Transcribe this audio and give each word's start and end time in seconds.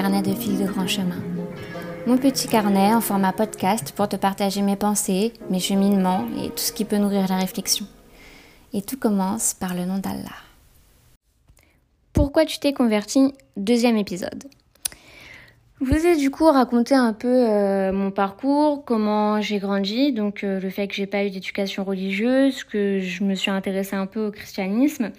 Carnets 0.00 0.22
de 0.22 0.32
fil 0.32 0.56
de 0.56 0.64
grand 0.64 0.86
chemin. 0.86 1.20
Mon 2.06 2.18
petit 2.18 2.46
carnet 2.46 2.94
en 2.94 3.00
format 3.00 3.32
podcast 3.32 3.90
pour 3.96 4.08
te 4.08 4.14
partager 4.14 4.62
mes 4.62 4.76
pensées, 4.76 5.32
mes 5.50 5.58
cheminements 5.58 6.24
et 6.40 6.50
tout 6.50 6.58
ce 6.58 6.70
qui 6.70 6.84
peut 6.84 6.98
nourrir 6.98 7.26
la 7.28 7.38
réflexion. 7.38 7.84
Et 8.72 8.80
tout 8.80 8.96
commence 8.96 9.54
par 9.54 9.74
le 9.74 9.86
nom 9.86 9.98
d'Allah. 9.98 10.38
Pourquoi 12.12 12.44
tu 12.44 12.60
t'es 12.60 12.72
converti? 12.72 13.34
Deuxième 13.56 13.96
épisode. 13.96 14.44
Je 15.80 15.86
vous 15.86 16.06
ai 16.06 16.14
du 16.14 16.30
coup 16.30 16.46
raconté 16.46 16.94
un 16.94 17.12
peu 17.12 17.48
euh, 17.48 17.92
mon 17.92 18.12
parcours, 18.12 18.84
comment 18.84 19.40
j'ai 19.40 19.58
grandi, 19.58 20.12
donc 20.12 20.44
euh, 20.44 20.60
le 20.60 20.70
fait 20.70 20.86
que 20.86 20.94
j'ai 20.94 21.08
pas 21.08 21.24
eu 21.24 21.30
d'éducation 21.30 21.82
religieuse, 21.82 22.62
que 22.62 23.00
je 23.00 23.24
me 23.24 23.34
suis 23.34 23.50
intéressée 23.50 23.96
un 23.96 24.06
peu 24.06 24.26
au 24.26 24.30
christianisme, 24.30 25.10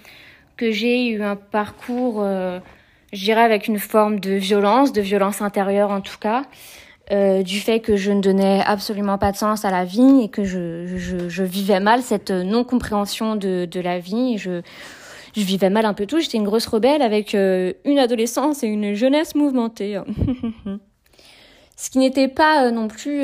que 0.56 0.72
j'ai 0.72 1.10
eu 1.10 1.22
un 1.22 1.36
parcours 1.36 2.22
euh, 2.22 2.62
je 3.14 3.32
avec 3.32 3.68
une 3.68 3.80
forme 3.80 4.20
de 4.20 4.32
violence, 4.32 4.94
de 4.94 5.02
violence 5.02 5.42
intérieure 5.42 5.92
en 5.92 6.02
tout 6.02 6.18
cas, 6.20 6.44
euh, 7.12 7.42
du 7.42 7.60
fait 7.60 7.80
que 7.80 7.96
je 7.96 8.12
ne 8.12 8.22
donnais 8.22 8.62
absolument 8.64 9.18
pas 9.18 9.32
de 9.32 9.38
sens 9.38 9.66
à 9.66 9.72
la 9.72 9.84
vie 9.84 10.22
et 10.24 10.30
que 10.30 10.44
je, 10.44 10.86
je, 10.86 11.44
vivais 11.44 11.80
mal 11.80 12.04
cette 12.04 12.30
non-compréhension 12.30 13.36
de, 13.36 13.66
de 13.66 13.80
la 13.80 13.98
vie. 13.98 14.38
Je, 14.38 14.62
je 15.36 15.42
vivais 15.42 15.72
mal 15.72 15.86
un 15.86 15.96
peu 15.96 16.06
tout. 16.06 16.20
J'étais 16.20 16.38
une 16.38 16.44
grosse 16.44 16.68
rebelle 16.68 17.02
avec 17.02 17.34
euh, 17.34 17.74
une 17.84 17.98
adolescence 17.98 18.62
et 18.64 18.68
une 18.68 18.94
jeunesse 18.94 19.34
mouvementée. 19.34 20.00
Ce 21.76 21.90
qui 21.90 21.98
n'était 21.98 22.28
pas 22.28 22.66
euh, 22.66 22.72
non 22.72 22.88
plus 22.88 23.24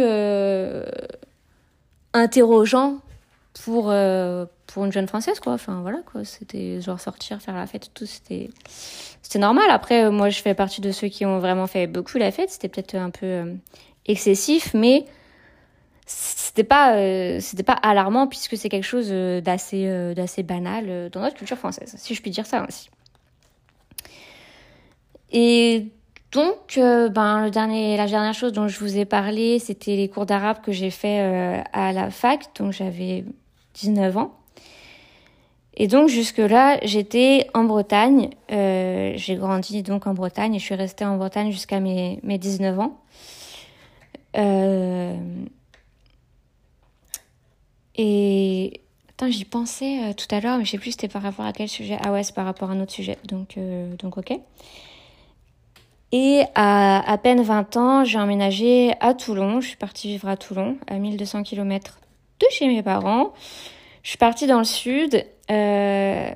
interrogeant 2.14 3.02
pour, 3.64 3.89
euh, 3.89 4.45
pour 4.67 4.86
une 4.86 4.92
jeune 4.92 5.08
française, 5.08 5.39
quoi. 5.39 5.53
Enfin, 5.53 5.81
voilà, 5.81 6.00
quoi. 6.11 6.23
C'était 6.25 6.81
genre 6.81 7.00
sortir, 7.00 7.42
faire 7.42 7.56
la 7.56 7.67
fête, 7.67 7.92
tout. 7.94 8.06
C'était, 8.06 8.50
c'était 9.22 9.39
normal. 9.39 9.70
Après, 9.70 10.09
moi, 10.11 10.30
je 10.30 10.42
fais 10.42 10.53
partie 10.53 10.81
de 10.81 10.92
ceux 10.92 11.08
qui 11.08 11.25
ont 11.25 11.39
vraiment 11.39 11.67
fait 11.67 11.88
beaucoup 11.88 12.17
la 12.17 12.31
fête. 12.31 12.50
C'était 12.50 12.70
peut-être 12.70 12.95
un 12.95 13.09
peu 13.09 13.26
euh, 13.26 13.53
excessif, 14.06 14.73
mais 14.73 15.06
c'était 16.06 16.64
pas, 16.64 16.95
euh, 16.95 17.39
c'était 17.42 17.64
pas 17.64 17.73
alarmant 17.73 18.28
puisque 18.28 18.58
c'est 18.58 18.70
quelque 18.70 18.83
chose 18.83 19.08
euh, 19.09 19.42
d'assez, 19.42 19.88
euh, 19.88 20.14
d'assez 20.14 20.44
banal 20.44 21.09
dans 21.11 21.22
notre 21.22 21.36
culture 21.36 21.58
française, 21.58 21.95
si 21.98 22.14
je 22.14 22.22
puis 22.22 22.31
dire 22.31 22.45
ça 22.45 22.61
ainsi. 22.61 22.89
Et 25.31 25.88
donc, 26.31 26.76
ben, 26.78 27.44
le 27.44 27.50
dernier, 27.50 27.98
la 27.98 28.08
dernière 28.08 28.33
chose 28.33 28.53
dont 28.53 28.67
je 28.67 28.80
vous 28.80 28.98
ai 28.98 29.06
parlé, 29.06 29.59
c'était 29.59 29.95
les 29.95 30.08
cours 30.08 30.26
d'arabe 30.26 30.61
que 30.61 30.72
j'ai 30.72 30.92
fait 30.92 31.64
à 31.73 31.92
la 31.92 32.11
fac. 32.11 32.45
Donc, 32.58 32.72
j'avais 32.72 33.26
19 33.76 34.18
ans. 34.18 34.31
Et 35.78 35.88
donc 35.88 36.08
jusque-là, 36.08 36.80
j'étais 36.84 37.48
en 37.54 37.66
Bretagne. 37.66 38.30
Euh, 38.52 39.14
j'ai 39.16 39.36
grandi 39.36 39.84
donc 39.84 40.08
en 40.08 40.14
Bretagne 40.14 40.56
et 40.56 40.59
je 40.59 40.64
suis 40.64 40.76
restée 40.76 41.06
en 41.06 41.17
Bretagne 41.17 41.52
jusqu'à 41.52 41.80
mes, 41.80 42.20
mes 42.23 42.38
19 42.38 42.80
ans. 42.80 43.02
Euh... 44.38 45.16
Et 47.98 48.82
attends, 49.09 49.32
j'y 49.32 49.45
pensais 49.45 50.04
euh, 50.04 50.14
tout 50.14 50.34
à 50.34 50.39
l'heure, 50.39 50.58
mais 50.58 50.66
je 50.66 50.72
sais 50.72 50.78
plus 50.78 50.92
c'était 50.92 51.08
par 51.08 51.22
rapport 51.22 51.45
à 51.45 51.54
quel 51.54 51.67
sujet. 51.67 51.98
Ah 52.04 52.12
ouais, 52.12 52.23
c'est 52.23 52.36
par 52.36 52.45
rapport 52.45 52.70
à 52.70 52.73
un 52.73 52.82
autre 52.82 52.92
sujet. 52.92 53.17
Donc, 53.26 53.58
donc 53.99 54.17
ok. 54.17 54.39
Et 56.11 56.44
à 56.55 57.11
à 57.11 57.17
peine 57.17 57.42
20 57.42 57.78
ans, 57.78 58.05
j'ai 58.05 58.20
emménagé 58.20 58.94
à 59.02 59.14
Toulon. 59.14 59.60
Je 59.60 59.67
suis 59.67 59.78
partie 59.78 60.08
vivre 60.08 60.30
à 60.30 60.38
Toulon, 60.38 60.78
à 60.88 60.98
1200 60.98 61.44
km 61.44 61.99
de 62.40 62.48
chez 62.52 62.68
mes 62.68 62.84
parents. 62.84 63.34
Je 64.04 64.10
suis 64.10 64.18
partie 64.18 64.48
dans 64.48 64.60
le 64.60 64.66
sud. 64.66 65.26
Euh, 65.52 66.30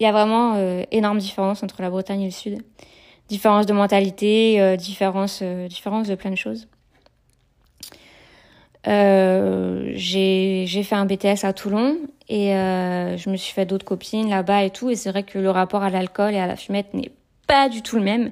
Il 0.00 0.02
y 0.02 0.06
a 0.06 0.12
vraiment 0.12 0.54
euh, 0.56 0.84
énorme 0.90 1.18
différence 1.18 1.62
entre 1.62 1.82
la 1.82 1.90
Bretagne 1.90 2.22
et 2.22 2.26
le 2.26 2.30
sud. 2.30 2.62
Différence 3.28 3.66
de 3.66 3.72
mentalité, 3.72 4.60
euh, 4.60 4.76
différence, 4.76 5.40
euh, 5.42 5.68
différence 5.68 6.08
de 6.08 6.14
plein 6.14 6.30
de 6.30 6.36
choses. 6.36 6.66
Euh, 8.86 9.92
j'ai 9.94 10.66
fait 10.82 10.94
un 10.94 11.06
BTS 11.06 11.44
à 11.44 11.52
Toulon 11.54 11.96
et 12.28 12.54
euh, 12.54 13.16
je 13.16 13.30
me 13.30 13.36
suis 13.36 13.54
fait 13.54 13.64
d'autres 13.64 13.86
copines 13.86 14.28
là-bas 14.28 14.64
et 14.64 14.70
tout. 14.70 14.90
Et 14.90 14.96
c'est 14.96 15.10
vrai 15.10 15.22
que 15.22 15.38
le 15.38 15.50
rapport 15.50 15.82
à 15.82 15.90
l'alcool 15.90 16.34
et 16.34 16.38
à 16.38 16.46
la 16.46 16.56
fumette 16.56 16.92
n'est 16.92 17.12
pas 17.46 17.68
du 17.68 17.82
tout 17.82 17.96
le 17.96 18.02
même. 18.02 18.30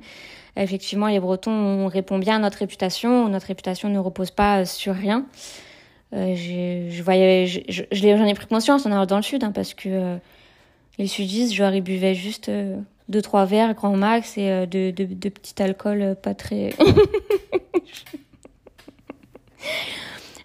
Effectivement, 0.56 1.06
les 1.06 1.20
Bretons, 1.20 1.50
on 1.50 1.86
répond 1.86 2.18
bien 2.18 2.36
à 2.36 2.38
notre 2.38 2.58
réputation. 2.58 3.28
Notre 3.28 3.46
réputation 3.46 3.88
ne 3.88 3.98
repose 3.98 4.30
pas 4.30 4.66
sur 4.66 4.94
rien. 4.94 5.24
Euh, 6.14 6.34
je, 6.90 7.02
voyais, 7.02 7.46
je, 7.46 7.60
je, 7.68 7.84
j'en 7.90 8.26
ai 8.26 8.34
pris 8.34 8.46
conscience 8.46 8.84
en 8.84 8.92
allant 8.92 9.06
dans 9.06 9.16
le 9.16 9.22
sud, 9.22 9.44
hein, 9.44 9.52
parce 9.52 9.72
que 9.72 9.88
euh, 9.88 10.16
les 10.98 11.06
sudistes, 11.06 11.54
genre, 11.54 11.72
ils 11.72 11.80
buvaient 11.80 12.14
juste 12.14 12.50
euh, 12.50 12.76
deux, 13.08 13.22
trois 13.22 13.46
verres, 13.46 13.72
grand 13.74 13.96
max, 13.96 14.36
et 14.36 14.66
de, 14.66 14.90
de, 14.90 15.04
de 15.04 15.28
petit 15.28 15.62
alcool 15.62 16.02
euh, 16.02 16.14
pas 16.14 16.34
très... 16.34 16.74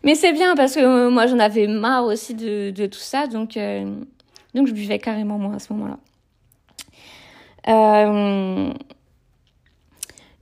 Mais 0.03 0.15
c'est 0.15 0.31
bien, 0.31 0.55
parce 0.55 0.75
que 0.75 1.09
moi, 1.09 1.27
j'en 1.27 1.39
avais 1.39 1.67
marre 1.67 2.05
aussi 2.05 2.33
de, 2.33 2.71
tout 2.85 2.99
ça, 2.99 3.27
donc, 3.27 3.59
donc 4.53 4.67
je 4.67 4.71
buvais 4.71 4.99
carrément 4.99 5.37
moins 5.37 5.55
à 5.55 5.59
ce 5.59 5.73
moment-là. 5.73 5.97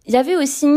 Il 0.08 0.14
y 0.14 0.18
avait 0.18 0.36
aussi 0.36 0.68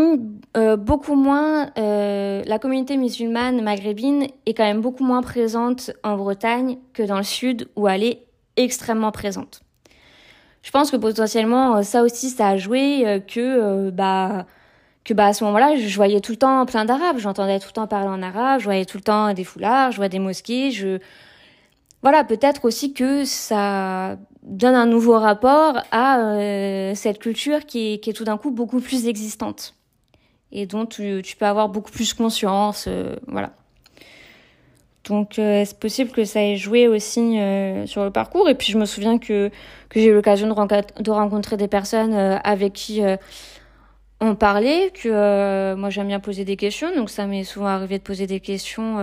euh, 0.56 0.76
beaucoup 0.76 1.14
moins, 1.14 1.70
euh, 1.76 2.42
la 2.46 2.58
communauté 2.58 2.96
musulmane 2.96 3.62
maghrébine 3.62 4.26
est 4.46 4.54
quand 4.54 4.64
même 4.64 4.80
beaucoup 4.80 5.04
moins 5.04 5.20
présente 5.20 5.90
en 6.02 6.16
Bretagne 6.16 6.78
que 6.94 7.02
dans 7.02 7.18
le 7.18 7.22
sud 7.22 7.68
où 7.76 7.88
elle 7.88 8.04
est 8.04 8.24
extrêmement 8.56 9.12
présente. 9.12 9.62
Je 10.62 10.70
pense 10.70 10.90
que 10.90 10.96
potentiellement 10.96 11.76
euh, 11.76 11.82
ça 11.82 12.02
aussi 12.02 12.30
ça 12.30 12.48
a 12.48 12.56
joué 12.56 13.06
euh, 13.06 13.20
que 13.20 13.40
euh, 13.40 13.90
bah 13.90 14.46
que 15.04 15.14
bah 15.14 15.26
à 15.26 15.32
ce 15.32 15.44
moment-là 15.44 15.76
je 15.76 15.96
voyais 15.96 16.20
tout 16.20 16.32
le 16.32 16.38
temps 16.38 16.66
plein 16.66 16.84
d'arabes, 16.84 17.18
j'entendais 17.18 17.58
tout 17.58 17.68
le 17.68 17.72
temps 17.72 17.86
parler 17.86 18.08
en 18.08 18.22
arabe, 18.22 18.60
je 18.60 18.64
voyais 18.64 18.84
tout 18.84 18.98
le 18.98 19.02
temps 19.02 19.32
des 19.32 19.44
foulards, 19.44 19.92
je 19.92 19.96
voyais 19.96 20.10
des 20.10 20.18
mosquées, 20.18 20.70
je 20.70 20.98
voilà 22.02 22.24
peut-être 22.24 22.64
aussi 22.64 22.92
que 22.92 23.24
ça 23.24 24.18
donne 24.48 24.74
un 24.74 24.86
nouveau 24.86 25.18
rapport 25.18 25.82
à 25.92 26.18
euh, 26.18 26.94
cette 26.94 27.18
culture 27.18 27.66
qui 27.66 27.94
est, 27.94 27.98
qui 27.98 28.10
est 28.10 28.14
tout 28.14 28.24
d'un 28.24 28.38
coup 28.38 28.50
beaucoup 28.50 28.80
plus 28.80 29.06
existante 29.06 29.74
et 30.50 30.66
dont 30.66 30.86
tu, 30.86 31.22
peux 31.38 31.46
avoir 31.46 31.68
beaucoup 31.68 31.90
plus 31.90 32.14
conscience, 32.14 32.86
euh, 32.88 33.16
voilà. 33.26 33.52
Donc 35.08 35.38
euh, 35.38 35.64
c'est 35.64 35.78
possible 35.78 36.10
que 36.10 36.24
ça 36.24 36.42
ait 36.42 36.56
joué 36.56 36.86
aussi 36.86 37.38
euh, 37.38 37.86
sur 37.86 38.04
le 38.04 38.10
parcours? 38.10 38.48
Et 38.48 38.54
puis 38.54 38.72
je 38.72 38.78
me 38.78 38.84
souviens 38.84 39.18
que, 39.18 39.48
que 39.88 40.00
j'ai 40.00 40.06
eu 40.06 40.14
l'occasion 40.14 40.46
de, 40.48 41.10
rencontrer 41.10 41.56
des 41.56 41.68
personnes 41.68 42.14
euh, 42.14 42.36
avec 42.44 42.74
qui 42.74 43.02
euh, 43.02 43.16
on 44.20 44.34
parlait, 44.34 44.92
que 44.92 45.74
moi 45.74 45.90
j'aime 45.90 46.08
bien 46.08 46.20
poser 46.20 46.44
des 46.44 46.56
questions, 46.56 46.94
donc 46.94 47.08
ça 47.08 47.26
m'est 47.26 47.44
souvent 47.44 47.68
arrivé 47.68 47.98
de 47.98 48.02
poser 48.02 48.26
des 48.26 48.40
questions. 48.40 48.96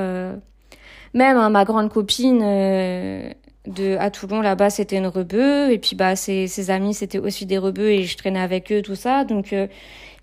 même 1.14 1.38
hein, 1.38 1.50
ma 1.50 1.64
grande 1.64 1.90
copine 1.90 2.42
euh, 2.44 3.30
de 3.68 3.98
à 3.98 4.10
Toulon 4.12 4.42
là-bas, 4.42 4.70
c'était 4.70 4.98
une 4.98 5.08
rebeu, 5.08 5.72
et 5.72 5.78
puis 5.78 5.96
bah 5.96 6.16
ses, 6.16 6.48
ses 6.48 6.70
amis 6.70 6.94
c'était 6.94 7.20
aussi 7.20 7.46
des 7.46 7.58
rebeux 7.58 7.92
et 7.92 8.04
je 8.04 8.18
traînais 8.18 8.40
avec 8.40 8.72
eux 8.72 8.82
tout 8.82 8.96
ça. 8.96 9.24
Donc 9.24 9.54
euh, 9.54 9.68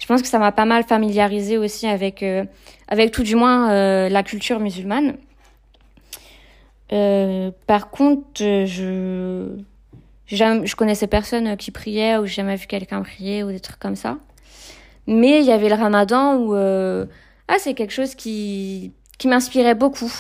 je 0.03 0.07
pense 0.07 0.21
que 0.21 0.29
ça 0.29 0.39
m'a 0.41 0.51
pas 0.51 0.65
mal 0.65 0.83
familiarisé 0.83 1.59
aussi 1.59 1.87
avec 1.87 2.23
euh, 2.23 2.45
avec 2.89 3.13
tout 3.13 3.23
du 3.23 3.37
moins 3.37 3.71
euh, 3.71 4.09
la 4.09 4.23
culture 4.23 4.59
musulmane. 4.59 5.17
Euh, 6.93 7.53
par 7.67 7.91
contre, 7.91 8.41
je 8.41 9.49
jamais, 10.27 10.67
je 10.67 10.77
connaissais 10.77 11.07
personne 11.07 11.57
qui 11.57 11.71
priait 11.71 12.19
ou 12.19 12.27
j'ai 12.27 12.35
jamais 12.35 12.57
vu 12.57 12.67
quelqu'un 12.67 13.03
prier 13.03 13.45
ou 13.45 13.51
des 13.53 13.61
trucs 13.61 13.79
comme 13.79 13.97
ça. 13.97 14.19
Mais 15.07 15.41
il 15.41 15.47
y 15.47 15.53
avait 15.53 15.69
le 15.69 15.77
Ramadan 15.77 16.37
où 16.37 16.55
ah 16.55 17.57
c'est 17.59 17.75
quelque 17.75 17.93
chose 17.93 18.15
qui 18.15 18.93
qui 19.19 19.29
m'inspirait 19.29 19.77
beaucoup, 19.77 20.13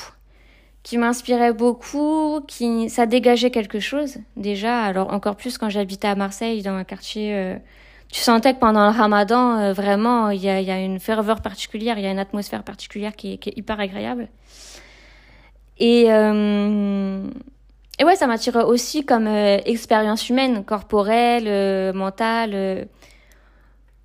qui 0.82 0.98
m'inspirait 0.98 1.52
beaucoup, 1.52 2.40
qui 2.48 2.90
ça 2.90 3.06
dégageait 3.06 3.50
quelque 3.50 3.80
chose 3.80 4.18
déjà. 4.36 4.82
Alors 4.82 5.12
encore 5.12 5.36
plus 5.36 5.58
quand 5.58 5.70
j'habitais 5.70 6.08
à 6.08 6.14
Marseille 6.14 6.62
dans 6.62 6.74
un 6.74 6.84
quartier. 6.84 7.34
euh, 7.34 7.56
tu 8.10 8.20
sentais 8.20 8.52
que 8.52 8.58
pendant 8.58 8.84
le 8.90 8.94
Ramadan, 8.94 9.58
euh, 9.58 9.72
vraiment, 9.72 10.28
il 10.28 10.42
y 10.42 10.50
a, 10.50 10.60
y 10.60 10.70
a 10.70 10.78
une 10.78 11.00
ferveur 11.00 11.40
particulière, 11.40 11.98
il 11.98 12.04
y 12.04 12.06
a 12.06 12.10
une 12.10 12.18
atmosphère 12.18 12.62
particulière 12.62 13.16
qui 13.16 13.34
est, 13.34 13.38
qui 13.38 13.48
est 13.48 13.56
hyper 13.56 13.80
agréable. 13.80 14.28
Et, 15.78 16.12
euh, 16.12 17.26
et 17.98 18.04
ouais, 18.04 18.16
ça 18.16 18.26
m'attirait 18.26 18.64
aussi 18.64 19.06
comme 19.06 19.26
euh, 19.26 19.58
expérience 19.64 20.28
humaine, 20.28 20.62
corporelle, 20.62 21.44
euh, 21.46 21.94
mentale. 21.94 22.50
euh. 22.54 22.84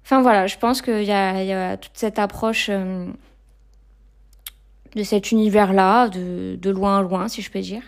Enfin 0.06 0.21
voilà, 0.21 0.47
je 0.47 0.57
pense 0.57 0.81
qu'il 0.81 1.03
y 1.03 1.12
a, 1.12 1.44
y 1.44 1.51
a 1.51 1.75
toute 1.75 1.91
cette 1.95 2.18
approche 2.18 2.71
de 4.97 5.03
cet 5.03 5.31
univers-là, 5.31 6.09
de, 6.09 6.57
de 6.59 6.69
loin 6.71 6.99
en 6.99 7.01
loin, 7.01 7.27
si 7.27 7.41
je 7.41 7.51
peux 7.51 7.61
dire. 7.61 7.83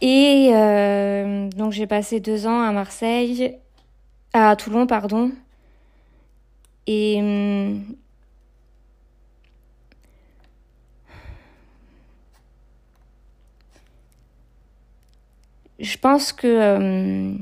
Et 0.00 0.50
euh, 0.52 1.48
donc 1.50 1.72
j'ai 1.72 1.86
passé 1.86 2.18
deux 2.18 2.46
ans 2.46 2.60
à 2.60 2.72
Marseille, 2.72 3.56
à 4.32 4.56
Toulon, 4.56 4.86
pardon. 4.88 5.30
Et 6.88 7.18
hum, 7.20 7.84
je 15.78 15.96
pense 15.98 16.32
que 16.32 16.46
euh, 16.48 17.34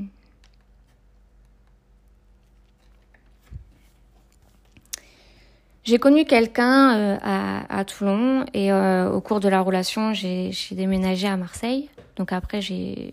J'ai 5.83 5.97
connu 5.97 6.25
quelqu'un 6.25 6.95
euh, 6.95 7.17
à, 7.23 7.79
à, 7.79 7.85
Toulon 7.85 8.45
et 8.53 8.71
euh, 8.71 9.11
au 9.11 9.19
cours 9.19 9.39
de 9.39 9.49
la 9.49 9.61
relation, 9.61 10.13
j'ai 10.13 10.51
déménagé 10.71 11.27
à 11.27 11.37
Marseille. 11.37 11.89
Donc 12.17 12.31
après, 12.31 12.61
j'ai... 12.61 13.11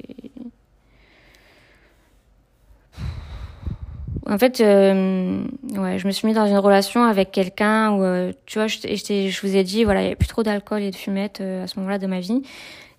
En 4.27 4.37
fait, 4.37 4.61
euh, 4.61 5.43
ouais, 5.77 5.99
je 5.99 6.07
me 6.07 6.13
suis 6.13 6.29
mis 6.29 6.35
dans 6.35 6.47
une 6.47 6.59
relation 6.59 7.05
avec 7.05 7.33
quelqu'un 7.33 7.93
où, 7.93 8.33
tu 8.45 8.59
vois, 8.59 8.67
je, 8.67 8.77
je, 8.81 9.41
vous 9.41 9.57
ai 9.57 9.65
dit, 9.65 9.85
voilà, 9.85 10.01
il 10.01 10.03
n'y 10.03 10.09
avait 10.09 10.17
plus 10.17 10.29
trop 10.29 10.43
d'alcool 10.43 10.83
et 10.83 10.91
de 10.91 10.97
fumette 10.97 11.41
à 11.41 11.67
ce 11.67 11.79
moment-là 11.79 11.99
de 11.99 12.07
ma 12.07 12.21
vie. 12.21 12.43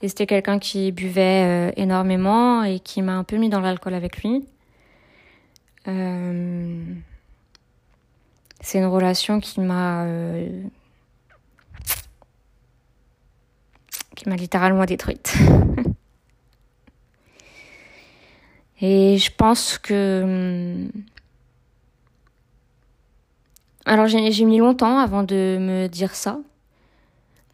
Et 0.01 0.07
c'était 0.07 0.25
quelqu'un 0.25 0.57
qui 0.57 0.91
buvait 0.91 1.71
énormément 1.77 2.63
et 2.63 2.79
qui 2.79 3.03
m'a 3.03 3.13
un 3.13 3.23
peu 3.23 3.37
mis 3.37 3.49
dans 3.49 3.59
l'alcool 3.59 3.93
avec 3.93 4.23
lui. 4.23 4.43
Euh 5.87 6.58
c'est 8.69 8.77
une 8.77 8.85
relation 8.85 9.39
qui 9.39 9.61
m'a 9.61 10.03
euh, 10.03 10.61
qui 14.15 14.29
m'a 14.29 14.35
littéralement 14.35 14.85
détruite. 14.85 15.33
Et 18.81 19.17
je 19.17 19.31
pense 19.35 19.77
que 19.79 20.21
hum, 20.23 20.91
alors 23.85 24.05
j'ai 24.05 24.45
mis 24.45 24.59
longtemps 24.59 24.99
avant 24.99 25.23
de 25.23 25.57
me 25.59 25.87
dire 25.87 26.13
ça, 26.13 26.37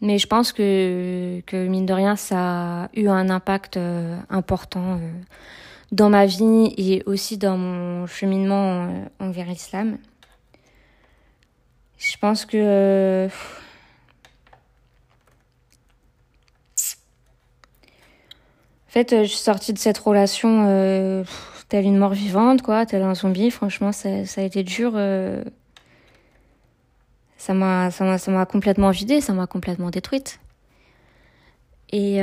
mais 0.01 0.17
je 0.17 0.27
pense 0.27 0.51
que 0.51 1.41
que 1.45 1.65
mine 1.65 1.85
de 1.85 1.93
rien 1.93 2.17
ça 2.17 2.83
a 2.83 2.89
eu 2.93 3.07
un 3.07 3.29
impact 3.29 3.77
euh, 3.77 4.19
important 4.29 4.95
euh, 4.95 5.11
dans 5.93 6.09
ma 6.09 6.25
vie 6.25 6.73
et 6.77 7.03
aussi 7.05 7.37
dans 7.37 7.57
mon 7.57 8.05
cheminement 8.05 8.89
envers 9.21 9.47
l'islam. 9.47 9.97
Je 12.05 12.17
pense 12.17 12.45
que... 12.45 12.57
Euh, 12.57 13.27
en 18.87 18.91
fait, 18.91 19.11
euh, 19.11 19.23
je 19.23 19.29
suis 19.29 19.37
sortie 19.37 19.73
de 19.73 19.79
cette 19.79 19.97
relation 19.97 20.67
euh, 20.67 21.23
telle 21.67 21.85
une 21.85 21.97
mort 21.97 22.13
vivante, 22.13 22.61
quoi, 22.61 22.85
telle 22.85 23.01
un 23.01 23.15
zombie. 23.15 23.49
Franchement, 23.49 23.91
ça, 23.91 24.25
ça 24.25 24.41
a 24.41 24.43
été 24.43 24.61
dur. 24.63 24.91
Ça 27.37 27.53
m'a, 27.53 27.89
complètement 28.45 28.91
vidée, 28.91 29.19
ça 29.19 29.33
m'a 29.33 29.47
complètement 29.47 29.89
détruite. 29.89 30.39
Et 31.91 32.19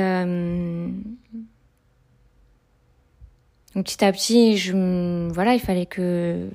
donc, 3.75 3.85
petit 3.85 4.05
à 4.05 4.11
petit, 4.13 4.57
je, 4.57 5.29
voilà, 5.33 5.53
il 5.55 5.59
fallait 5.59 5.85
que 5.85 6.47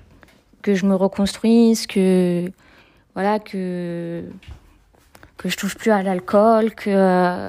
que 0.62 0.74
je 0.74 0.86
me 0.86 0.94
reconstruise, 0.94 1.86
que 1.86 2.50
voilà 3.14 3.38
que 3.38 4.24
que 5.36 5.48
je 5.48 5.56
touche 5.56 5.76
plus 5.76 5.90
à 5.90 6.02
l'alcool, 6.02 6.74
que 6.74 7.48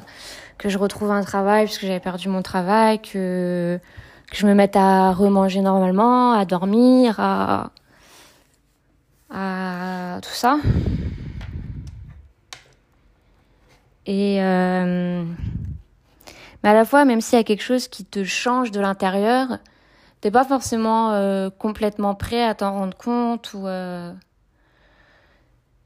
que 0.57 0.69
je 0.69 0.77
retrouve 0.77 1.11
un 1.11 1.23
travail 1.23 1.65
parce 1.65 1.77
que 1.77 1.87
j'avais 1.87 1.99
perdu 1.99 2.29
mon 2.29 2.41
travail, 2.41 2.99
que 3.01 3.79
je 4.33 4.45
me 4.45 4.53
mette 4.53 4.75
à 4.75 5.11
remanger 5.11 5.61
normalement, 5.61 6.33
à 6.33 6.45
dormir, 6.45 7.19
à 7.19 7.71
à 9.31 10.19
tout 10.21 10.29
ça. 10.33 10.57
Et 14.05 14.41
euh, 14.41 15.23
mais 16.63 16.69
à 16.69 16.73
la 16.73 16.85
fois, 16.85 17.05
même 17.05 17.21
s'il 17.21 17.37
y 17.37 17.41
a 17.41 17.43
quelque 17.43 17.63
chose 17.63 17.87
qui 17.87 18.05
te 18.05 18.23
change 18.23 18.71
de 18.71 18.79
l'intérieur, 18.79 19.59
t'es 20.21 20.31
pas 20.31 20.43
forcément 20.43 21.11
euh, 21.11 21.49
complètement 21.49 22.15
prêt 22.15 22.43
à 22.43 22.55
t'en 22.55 22.71
rendre 22.71 22.97
compte 22.97 23.53
ou 23.53 23.67
euh, 23.67 24.11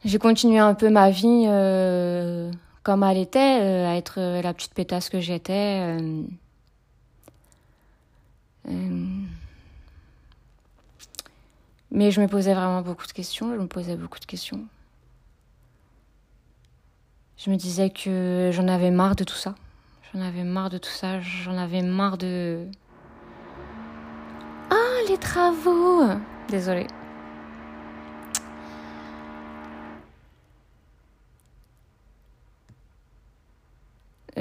j'ai 0.05 0.19
continué 0.19 0.59
un 0.59 0.73
peu 0.73 0.89
ma 0.89 1.09
vie 1.09 1.45
euh, 1.47 2.51
comme 2.83 3.03
elle 3.03 3.17
était, 3.17 3.59
euh, 3.61 3.87
à 3.87 3.95
être 3.95 4.19
euh, 4.19 4.41
la 4.41 4.53
petite 4.53 4.73
pétasse 4.73 5.09
que 5.09 5.19
j'étais. 5.19 5.97
mais 11.91 12.09
je 12.09 12.19
me 12.21 12.27
posais 12.27 12.53
vraiment 12.53 12.81
beaucoup 12.81 13.05
de 13.05 13.11
questions, 13.11 13.53
je 13.53 13.59
me 13.59 13.67
posais 13.67 13.95
beaucoup 13.95 14.19
de 14.19 14.25
questions. 14.25 14.65
Je 17.37 17.51
me 17.51 17.55
disais 17.55 17.89
que 17.89 18.49
j'en 18.51 18.67
avais 18.67 18.89
marre 18.89 19.15
de 19.15 19.23
tout 19.23 19.35
ça. 19.35 19.53
J'en 20.13 20.21
avais 20.21 20.43
marre 20.43 20.69
de 20.69 20.77
tout 20.77 20.89
ça, 20.89 21.19
j'en 21.19 21.57
avais 21.57 21.81
marre 21.81 22.17
de... 22.17 22.65
Ah, 24.71 24.99
les 25.07 25.17
travaux 25.17 26.03
Désolée. 26.49 26.87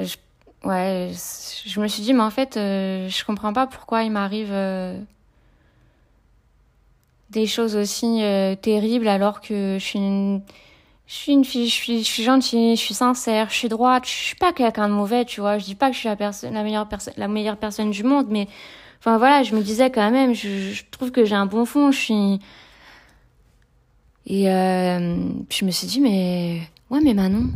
Je, 0.05 0.17
ouais, 0.67 1.11
je 1.65 1.79
me 1.79 1.87
suis 1.87 2.03
dit, 2.03 2.13
mais 2.13 2.23
en 2.23 2.29
fait, 2.29 2.57
euh, 2.57 3.09
je 3.09 3.25
comprends 3.25 3.53
pas 3.53 3.67
pourquoi 3.67 4.03
il 4.03 4.11
m'arrive 4.11 4.51
euh, 4.51 4.99
des 7.29 7.47
choses 7.47 7.75
aussi 7.75 8.23
euh, 8.23 8.55
terribles 8.55 9.07
alors 9.07 9.41
que 9.41 9.77
je 9.79 9.83
suis 9.83 9.99
une, 9.99 10.41
je 11.07 11.13
suis 11.13 11.31
une 11.33 11.45
fille, 11.45 11.67
je 11.67 12.03
suis, 12.03 12.23
gentille, 12.23 12.75
je 12.75 12.81
suis 12.81 12.93
sincère, 12.93 13.49
je 13.49 13.55
suis 13.55 13.69
droite, 13.69 14.05
je 14.05 14.11
suis 14.11 14.35
pas 14.35 14.53
quelqu'un 14.53 14.87
de 14.89 14.93
mauvais, 14.93 15.25
tu 15.25 15.41
vois. 15.41 15.57
Je 15.57 15.65
dis 15.65 15.75
pas 15.75 15.89
que 15.89 15.93
je 15.95 15.99
suis 15.99 16.09
la 16.09 16.15
personne, 16.15 16.53
la 16.53 16.63
meilleure 16.63 16.87
personne, 16.87 17.13
la 17.17 17.27
meilleure 17.27 17.57
personne 17.57 17.91
du 17.91 18.03
monde, 18.03 18.27
mais 18.29 18.47
enfin 18.99 19.17
voilà, 19.17 19.43
je 19.43 19.55
me 19.55 19.61
disais 19.61 19.91
quand 19.91 20.11
même, 20.11 20.33
je, 20.33 20.83
trouve 20.91 21.11
que 21.11 21.25
j'ai 21.25 21.35
un 21.35 21.45
bon 21.45 21.65
fond, 21.65 21.91
je 21.91 21.99
suis. 21.99 22.39
Et 24.25 24.45
je 24.45 25.65
me 25.65 25.71
suis 25.71 25.87
dit, 25.87 25.99
mais 25.99 26.61
ouais, 26.89 27.01
mais 27.03 27.13
Manon, 27.13 27.49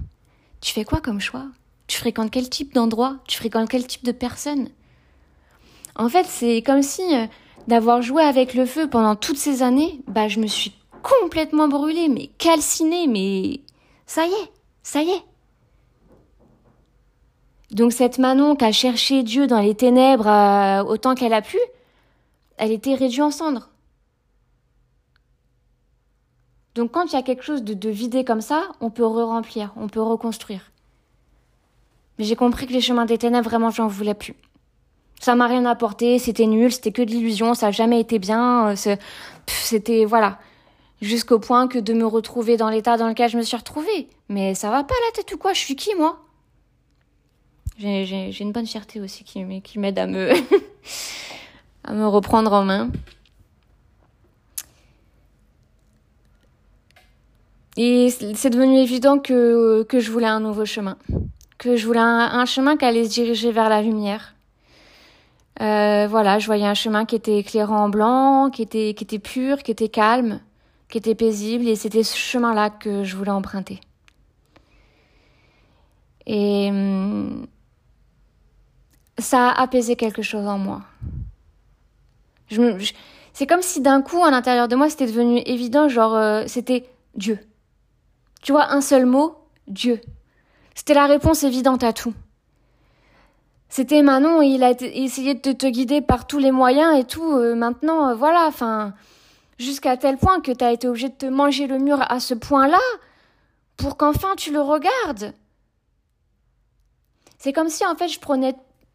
tu 0.61 0.73
fais 0.73 0.83
quoi 0.83 0.99
comme 0.99 1.21
choix? 1.21 1.45
Tu 1.87 1.97
fréquentes 1.97 2.31
quel 2.31 2.49
type 2.49 2.73
d'endroit? 2.73 3.17
Tu 3.27 3.37
fréquentes 3.37 3.69
quel 3.69 3.87
type 3.87 4.03
de 4.03 4.11
personne? 4.11 4.69
En 5.95 6.09
fait, 6.09 6.25
c'est 6.25 6.61
comme 6.61 6.83
si 6.83 7.01
euh, 7.15 7.25
d'avoir 7.67 8.01
joué 8.01 8.21
avec 8.23 8.53
le 8.53 8.65
feu 8.65 8.89
pendant 8.89 9.15
toutes 9.15 9.37
ces 9.37 9.63
années, 9.63 10.01
bah 10.07 10.27
je 10.27 10.39
me 10.39 10.47
suis 10.47 10.73
complètement 11.01 11.67
brûlée, 11.67 12.09
mais 12.09 12.27
calcinée, 12.37 13.07
mais 13.07 13.61
ça 14.05 14.25
y 14.25 14.31
est, 14.31 14.51
ça 14.83 15.01
y 15.01 15.09
est. 15.09 15.23
Donc 17.71 17.91
cette 17.91 18.17
Manon 18.19 18.55
qui 18.55 18.65
a 18.65 18.71
cherché 18.71 19.23
Dieu 19.23 19.47
dans 19.47 19.59
les 19.59 19.75
ténèbres 19.75 20.27
euh, 20.27 20.83
autant 20.83 21.15
qu'elle 21.15 21.33
a 21.33 21.41
pu, 21.41 21.57
elle 22.57 22.71
était 22.71 22.95
réduite 22.95 23.21
en 23.21 23.31
cendres. 23.31 23.69
Donc 26.75 26.91
quand 26.91 27.05
il 27.05 27.13
y 27.13 27.19
a 27.19 27.23
quelque 27.23 27.43
chose 27.43 27.63
de, 27.63 27.73
de 27.73 27.89
vidé 27.89 28.23
comme 28.23 28.41
ça, 28.41 28.69
on 28.81 28.89
peut 28.89 29.05
re-remplir, 29.05 29.73
on 29.75 29.87
peut 29.89 30.01
reconstruire. 30.01 30.71
Mais 32.17 32.25
j'ai 32.25 32.35
compris 32.35 32.67
que 32.67 32.73
les 32.73 32.81
chemins 32.81 33.05
des 33.05 33.17
ténèbres, 33.17 33.49
vraiment, 33.49 33.69
j'en 33.69 33.87
voulais 33.87 34.13
plus. 34.13 34.35
Ça 35.19 35.35
m'a 35.35 35.47
rien 35.47 35.65
apporté, 35.65 36.19
c'était 36.19 36.45
nul, 36.45 36.71
c'était 36.71 36.91
que 36.91 37.01
de 37.01 37.09
l'illusion, 37.09 37.53
ça 37.53 37.67
a 37.67 37.71
jamais 37.71 37.99
été 37.99 38.19
bien. 38.19 38.69
Euh, 38.69 38.95
c'était, 39.47 40.05
voilà. 40.05 40.39
Jusqu'au 41.01 41.39
point 41.39 41.67
que 41.67 41.77
de 41.79 41.93
me 41.93 42.05
retrouver 42.05 42.57
dans 42.57 42.69
l'état 42.69 42.97
dans 42.97 43.07
lequel 43.07 43.29
je 43.29 43.37
me 43.37 43.43
suis 43.43 43.57
retrouvée. 43.57 44.07
Mais 44.29 44.55
ça 44.55 44.69
va 44.69 44.83
pas 44.83 44.95
la 45.07 45.11
tête 45.15 45.33
ou 45.33 45.37
quoi? 45.37 45.53
Je 45.53 45.59
suis 45.59 45.75
qui, 45.75 45.93
moi? 45.95 46.19
J'ai 47.77 48.35
une 48.39 48.51
bonne 48.51 48.65
fierté 48.65 48.99
aussi 48.99 49.23
qui, 49.23 49.43
m'aide 49.77 49.99
à 49.99 50.07
me, 50.07 50.33
reprendre 52.07 52.51
en 52.53 52.63
main. 52.63 52.89
Et 57.79 58.09
c'est 58.09 58.49
devenu 58.49 58.79
évident 58.79 59.19
que 59.19 59.85
je 59.91 60.11
voulais 60.11 60.25
un 60.25 60.39
nouveau 60.39 60.65
chemin 60.65 60.97
que 61.57 61.75
je 61.75 61.85
voulais 61.85 61.99
un, 61.99 62.45
chemin 62.45 62.77
qui 62.77 62.85
allait 62.85 63.05
se 63.05 63.09
diriger 63.09 63.51
vers 63.51 63.69
la 63.69 63.81
lumière. 63.81 64.35
Euh, 65.59 66.07
voilà, 66.07 66.37
je 66.37 66.45
voyais 66.45 66.65
un 66.65 66.75
chemin 66.75 67.05
qui 67.05 67.15
était 67.15 67.39
éclairant 67.39 67.85
en 67.85 67.89
blanc, 67.89 68.49
qui 68.51 68.61
était, 68.61 68.93
qui 68.93 69.03
était 69.03 69.19
pur, 69.19 69.63
qui 69.63 69.71
était 69.71 69.89
calme, 69.89 70.39
qui 70.89 70.99
était 70.99 71.15
paisible, 71.15 71.67
et 71.67 71.75
c'était 71.75 72.03
ce 72.03 72.15
chemin-là 72.15 72.69
que 72.69 73.03
je 73.03 73.15
voulais 73.15 73.31
emprunter. 73.31 73.79
Et 76.27 76.69
hum, 76.69 77.47
ça 79.17 79.49
a 79.49 79.61
apaisé 79.61 79.95
quelque 79.95 80.21
chose 80.21 80.45
en 80.45 80.59
moi. 80.59 80.81
Je, 82.49 82.91
c'est 83.33 83.47
comme 83.47 83.61
si 83.61 83.81
d'un 83.81 84.01
coup, 84.01 84.23
à 84.23 84.31
l'intérieur 84.31 84.67
de 84.67 84.75
moi, 84.75 84.89
c'était 84.89 85.07
devenu 85.07 85.41
évident, 85.45 85.89
genre, 85.89 86.15
euh, 86.15 86.43
c'était 86.47 86.89
Dieu. 87.15 87.39
Tu 88.41 88.51
vois, 88.51 88.71
un 88.71 88.81
seul 88.81 89.05
mot, 89.05 89.35
Dieu. 89.67 90.01
C'était 90.77 90.93
la 90.93 91.07
réponse 91.07 91.43
évidente 91.43 91.83
à 91.83 91.91
tout. 91.91 92.13
C'était 93.67 94.03
Manon, 94.03 94.43
il 94.43 94.63
a 94.63 94.73
essayé 94.79 95.33
de 95.33 95.51
te, 95.51 95.65
guider 95.65 96.01
par 96.01 96.27
tous 96.27 96.37
les 96.37 96.51
moyens 96.51 96.95
et 96.99 97.03
tout. 97.03 97.33
Euh, 97.33 97.55
maintenant, 97.55 98.09
euh, 98.09 98.13
voilà, 98.13 98.45
enfin, 98.45 98.93
jusqu'à 99.57 99.97
tel 99.97 100.17
point 100.17 100.39
que 100.39 100.51
tu 100.51 100.63
as 100.63 100.71
été 100.71 100.87
obligé 100.87 101.09
de 101.09 101.15
te 101.15 101.25
manger 101.25 101.65
le 101.65 101.79
mur 101.79 101.99
à 102.07 102.19
ce 102.19 102.35
point-là 102.35 102.77
pour 103.75 103.97
qu'enfin 103.97 104.35
tu 104.37 104.53
le 104.53 104.61
regardes. 104.61 105.33
C'est 107.39 107.53
comme 107.53 107.69
si 107.69 107.83
en 107.83 107.95
fait 107.95 108.07
je 108.07 108.19
prenais 108.19 108.53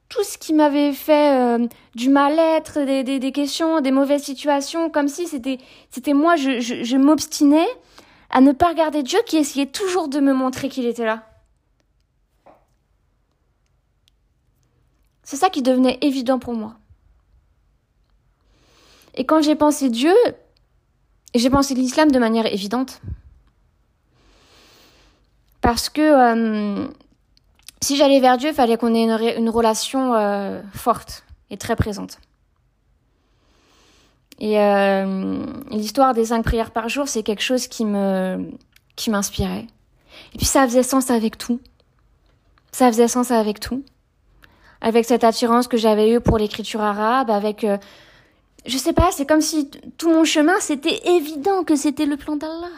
tout 0.08 0.22
ce 0.22 0.38
qui 0.38 0.54
m'avait 0.54 0.92
fait 0.92 1.36
euh, 1.36 1.66
du 1.96 2.10
mal-être, 2.10 2.80
des, 2.80 3.32
questions, 3.32 3.80
des 3.80 3.90
mauvaises 3.90 4.22
situations, 4.22 4.88
comme 4.88 5.08
si 5.08 5.26
c'était 5.26 6.14
moi, 6.14 6.36
je 6.36 6.96
m'obstinais 6.96 7.68
à 8.30 8.40
ne 8.40 8.52
pas 8.52 8.68
regarder 8.68 9.02
Dieu 9.02 9.18
qui 9.26 9.36
essayait 9.36 9.66
toujours 9.66 10.06
de 10.06 10.20
me 10.20 10.32
montrer 10.32 10.68
qu'il 10.68 10.86
était 10.86 11.04
là. 11.04 11.24
C'est 15.32 15.38
ça 15.38 15.48
qui 15.48 15.62
devenait 15.62 15.96
évident 16.02 16.38
pour 16.38 16.52
moi. 16.52 16.74
Et 19.14 19.24
quand 19.24 19.40
j'ai 19.40 19.54
pensé 19.54 19.88
Dieu, 19.88 20.12
j'ai 21.34 21.48
pensé 21.48 21.72
l'islam 21.72 22.10
de 22.10 22.18
manière 22.18 22.44
évidente. 22.44 23.00
Parce 25.62 25.88
que 25.88 26.02
euh, 26.02 26.86
si 27.80 27.96
j'allais 27.96 28.20
vers 28.20 28.36
Dieu, 28.36 28.50
il 28.50 28.54
fallait 28.54 28.76
qu'on 28.76 28.94
ait 28.94 29.04
une, 29.38 29.48
relation 29.48 30.12
euh, 30.12 30.60
forte 30.74 31.24
et 31.48 31.56
très 31.56 31.76
présente. 31.76 32.18
Et 34.38 34.60
euh, 34.60 35.46
l'histoire 35.70 36.12
des 36.12 36.26
cinq 36.26 36.44
prières 36.44 36.72
par 36.72 36.90
jour, 36.90 37.08
c'est 37.08 37.22
quelque 37.22 37.42
chose 37.42 37.68
qui 37.68 37.86
qui 38.96 39.08
m'inspirait. 39.08 39.66
Et 40.34 40.36
puis 40.36 40.44
ça 40.44 40.66
faisait 40.66 40.82
sens 40.82 41.10
avec 41.10 41.38
tout. 41.38 41.58
Ça 42.70 42.88
faisait 42.88 43.08
sens 43.08 43.30
avec 43.30 43.60
tout. 43.60 43.82
Avec 44.82 45.06
cette 45.06 45.24
attirance 45.24 45.68
que 45.68 45.78
j'avais 45.78 46.10
eue 46.10 46.20
pour 46.20 46.36
l'écriture 46.36 46.82
arabe, 46.82 47.30
avec 47.30 47.64
je 48.66 48.78
sais 48.78 48.92
pas, 48.92 49.10
c'est 49.10 49.26
comme 49.26 49.40
si 49.40 49.70
tout 49.98 50.10
mon 50.10 50.24
chemin, 50.24 50.54
c'était 50.60 51.00
évident 51.16 51.64
que 51.64 51.74
c'était 51.74 52.06
le 52.06 52.16
plan 52.16 52.36
d'Allah. 52.36 52.68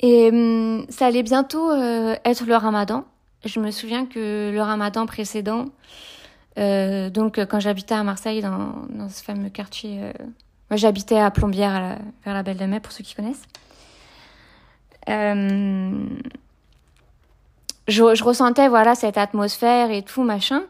Et 0.00 0.28
hum, 0.28 0.86
ça 0.90 1.06
allait 1.06 1.22
bientôt 1.22 1.70
euh, 1.70 2.16
être 2.24 2.44
le 2.44 2.56
ramadan. 2.56 3.04
Je 3.44 3.60
me 3.60 3.70
souviens 3.70 4.06
que 4.06 4.50
le 4.52 4.60
ramadan 4.60 5.06
précédent, 5.06 5.66
euh, 6.58 7.10
donc 7.10 7.38
quand 7.46 7.60
j'habitais 7.60 7.94
à 7.94 8.02
Marseille, 8.02 8.42
dans, 8.42 9.08
ce 9.08 9.22
fameux 9.22 9.50
quartier, 9.50 10.02
euh, 10.02 10.12
moi 10.70 10.76
j'habitais 10.76 11.18
à 11.18 11.30
Plombières, 11.30 11.98
vers 12.24 12.34
la 12.34 12.42
Belle 12.42 12.56
de 12.58 12.66
Mai, 12.66 12.80
pour 12.80 12.92
ceux 12.92 13.04
qui 13.04 13.14
connaissent. 13.14 13.44
Euh, 15.08 16.06
je, 17.88 18.24
ressentais 18.24 18.68
voilà 18.68 18.94
cette 18.94 19.18
atmosphère 19.18 19.90
et 19.90 20.02
tout 20.02 20.22
machin. 20.22 20.62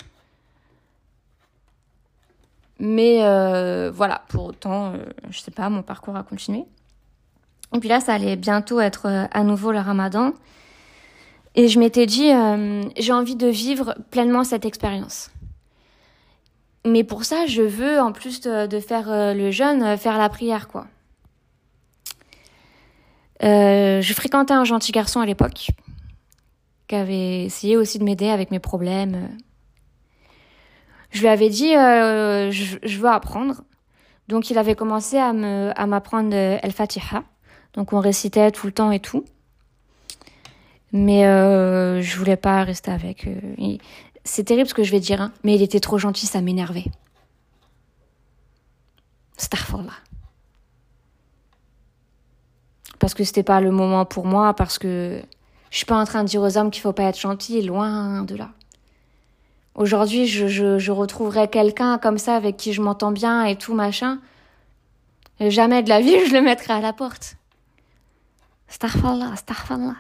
Mais 2.78 3.24
euh, 3.24 3.90
voilà, 3.92 4.22
pour 4.28 4.44
autant, 4.44 4.92
euh, 4.92 4.98
je 5.30 5.40
sais 5.40 5.50
pas, 5.50 5.70
mon 5.70 5.82
parcours 5.82 6.14
a 6.16 6.22
continué. 6.22 6.64
Et 7.74 7.80
puis 7.80 7.88
là, 7.88 8.00
ça 8.00 8.12
allait 8.12 8.36
bientôt 8.36 8.80
être 8.80 9.06
euh, 9.06 9.24
à 9.32 9.44
nouveau 9.44 9.72
le 9.72 9.78
ramadan. 9.78 10.34
Et 11.54 11.68
je 11.68 11.78
m'étais 11.78 12.04
dit, 12.04 12.30
euh, 12.30 12.82
j'ai 12.98 13.12
envie 13.12 13.36
de 13.36 13.46
vivre 13.46 13.94
pleinement 14.10 14.44
cette 14.44 14.66
expérience. 14.66 15.30
Mais 16.84 17.02
pour 17.02 17.24
ça, 17.24 17.46
je 17.46 17.62
veux, 17.62 17.98
en 17.98 18.12
plus 18.12 18.42
de, 18.42 18.66
de 18.66 18.78
faire 18.78 19.06
le 19.08 19.50
jeûne, 19.50 19.96
faire 19.96 20.18
la 20.18 20.28
prière, 20.28 20.68
quoi. 20.68 20.86
Je 23.40 24.12
fréquentais 24.14 24.54
un 24.54 24.64
gentil 24.64 24.92
garçon 24.92 25.20
à 25.20 25.26
l'époque 25.26 25.70
qui 26.86 26.94
avait 26.94 27.44
essayé 27.44 27.76
aussi 27.76 27.98
de 27.98 28.04
m'aider 28.04 28.28
avec 28.28 28.50
mes 28.50 28.58
problèmes. 28.58 29.28
Je 31.10 31.20
lui 31.20 31.28
avais 31.28 31.48
dit, 31.48 31.74
euh, 31.74 32.50
je, 32.50 32.98
veux 32.98 33.08
apprendre. 33.08 33.62
Donc 34.28 34.50
il 34.50 34.58
avait 34.58 34.74
commencé 34.74 35.16
à 35.18 35.32
me 35.32 35.72
à 35.76 35.86
m'apprendre 35.86 36.34
El 36.34 36.72
Fatiha. 36.72 37.24
Donc 37.74 37.92
on 37.92 38.00
récitait 38.00 38.50
tout 38.50 38.66
le 38.66 38.72
temps 38.72 38.90
et 38.90 39.00
tout. 39.00 39.24
Mais 40.92 41.26
euh, 41.26 42.00
je 42.00 42.16
voulais 42.18 42.36
pas 42.36 42.62
rester 42.64 42.90
avec. 42.90 43.26
Euh, 43.26 43.76
c'est 44.24 44.44
terrible 44.44 44.68
ce 44.68 44.74
que 44.74 44.82
je 44.82 44.90
vais 44.90 45.00
dire, 45.00 45.20
hein, 45.20 45.32
mais 45.44 45.54
il 45.54 45.62
était 45.62 45.80
trop 45.80 45.98
gentil, 45.98 46.26
ça 46.26 46.40
m'énervait. 46.40 46.86
Starfall. 49.36 49.90
Parce 52.98 53.14
que 53.14 53.24
c'était 53.24 53.42
pas 53.42 53.60
le 53.60 53.70
moment 53.70 54.04
pour 54.04 54.26
moi, 54.26 54.54
parce 54.54 54.78
que 54.78 55.20
je 55.70 55.76
suis 55.76 55.86
pas 55.86 56.00
en 56.00 56.04
train 56.04 56.22
de 56.22 56.28
dire 56.28 56.42
aux 56.42 56.56
hommes 56.56 56.70
qu'il 56.70 56.82
faut 56.82 56.92
pas 56.92 57.04
être 57.04 57.20
gentil, 57.20 57.62
loin 57.62 58.22
de 58.22 58.36
là. 58.36 58.50
Aujourd'hui, 59.74 60.26
je, 60.26 60.46
je, 60.48 60.78
je 60.78 60.92
retrouverai 60.92 61.48
quelqu'un 61.48 61.98
comme 61.98 62.16
ça 62.16 62.34
avec 62.34 62.56
qui 62.56 62.72
je 62.72 62.80
m'entends 62.80 63.12
bien 63.12 63.44
et 63.44 63.56
tout 63.56 63.74
machin. 63.74 64.18
Et 65.38 65.50
jamais 65.50 65.82
de 65.82 65.88
la 65.90 66.00
vie 66.00 66.16
je 66.26 66.32
le 66.32 66.40
mettrai 66.40 66.72
à 66.72 66.80
la 66.80 66.92
porte. 66.92 67.36
Starfallah, 68.68 69.36
starfallah. 69.36 69.96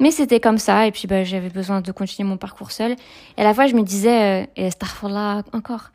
Mais 0.00 0.10
c'était 0.10 0.40
comme 0.40 0.58
ça, 0.58 0.86
et 0.86 0.92
puis 0.92 1.08
bah, 1.08 1.24
j'avais 1.24 1.50
besoin 1.50 1.80
de 1.80 1.90
continuer 1.90 2.28
mon 2.28 2.36
parcours 2.36 2.70
seul. 2.70 2.92
Et 3.36 3.40
à 3.40 3.44
la 3.44 3.52
fois, 3.52 3.66
je 3.66 3.74
me 3.74 3.82
disais, 3.82 4.42
euh, 4.42 4.46
et 4.56 4.70
starfallah 4.70 5.42
encore. 5.52 5.90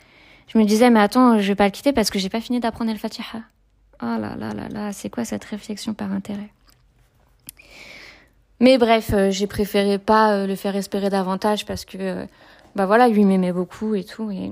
Je 0.48 0.58
me 0.58 0.66
disais, 0.66 0.90
mais 0.90 1.00
attends, 1.00 1.40
je 1.40 1.48
vais 1.48 1.56
pas 1.56 1.66
le 1.66 1.72
quitter 1.72 1.94
parce 1.94 2.10
que 2.10 2.20
j'ai 2.20 2.30
pas 2.30 2.42
fini 2.42 2.60
d'apprendre 2.60 2.92
le 2.92 2.98
Fatiha. 2.98 3.42
Oh 4.06 4.20
là 4.20 4.36
là 4.36 4.54
là 4.54 4.68
là, 4.68 4.92
c'est 4.92 5.10
quoi 5.10 5.24
cette 5.24 5.46
réflexion 5.46 5.94
par 5.94 6.12
intérêt? 6.12 6.50
Mais 8.60 8.78
bref, 8.78 9.12
euh, 9.14 9.32
j'ai 9.32 9.48
préféré 9.48 9.98
pas 9.98 10.34
euh, 10.34 10.48
le 10.48 10.56
faire 10.56 10.76
espérer 10.76 11.10
davantage 11.10 11.66
parce 11.66 11.86
que, 11.86 11.98
euh, 11.98 12.26
bah 12.76 12.86
voilà, 12.86 13.08
lui 13.08 13.24
m'aimait 13.24 13.54
beaucoup 13.54 13.96
et 13.96 14.04
tout. 14.04 14.30
Et... 14.30 14.52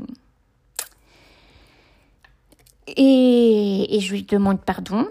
et, 2.87 3.99
je 3.99 4.11
lui 4.13 4.23
demande 4.23 4.61
pardon 4.61 5.07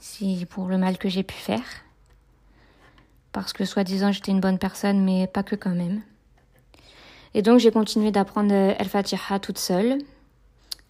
si 0.00 0.46
pour 0.46 0.68
le 0.68 0.78
mal 0.78 0.96
que 0.96 1.10
j'ai 1.10 1.22
pu 1.22 1.34
faire. 1.34 1.84
Parce 3.32 3.52
que 3.52 3.66
soi-disant 3.66 4.10
j'étais 4.10 4.32
une 4.32 4.40
bonne 4.40 4.58
personne, 4.58 5.04
mais 5.04 5.26
pas 5.26 5.42
que 5.42 5.54
quand 5.54 5.74
même. 5.74 6.00
Et 7.34 7.42
donc 7.42 7.58
j'ai 7.58 7.70
continué 7.70 8.10
d'apprendre 8.10 8.54
El 8.54 8.88
Fatiha 8.88 9.38
toute 9.38 9.58
seule 9.58 9.98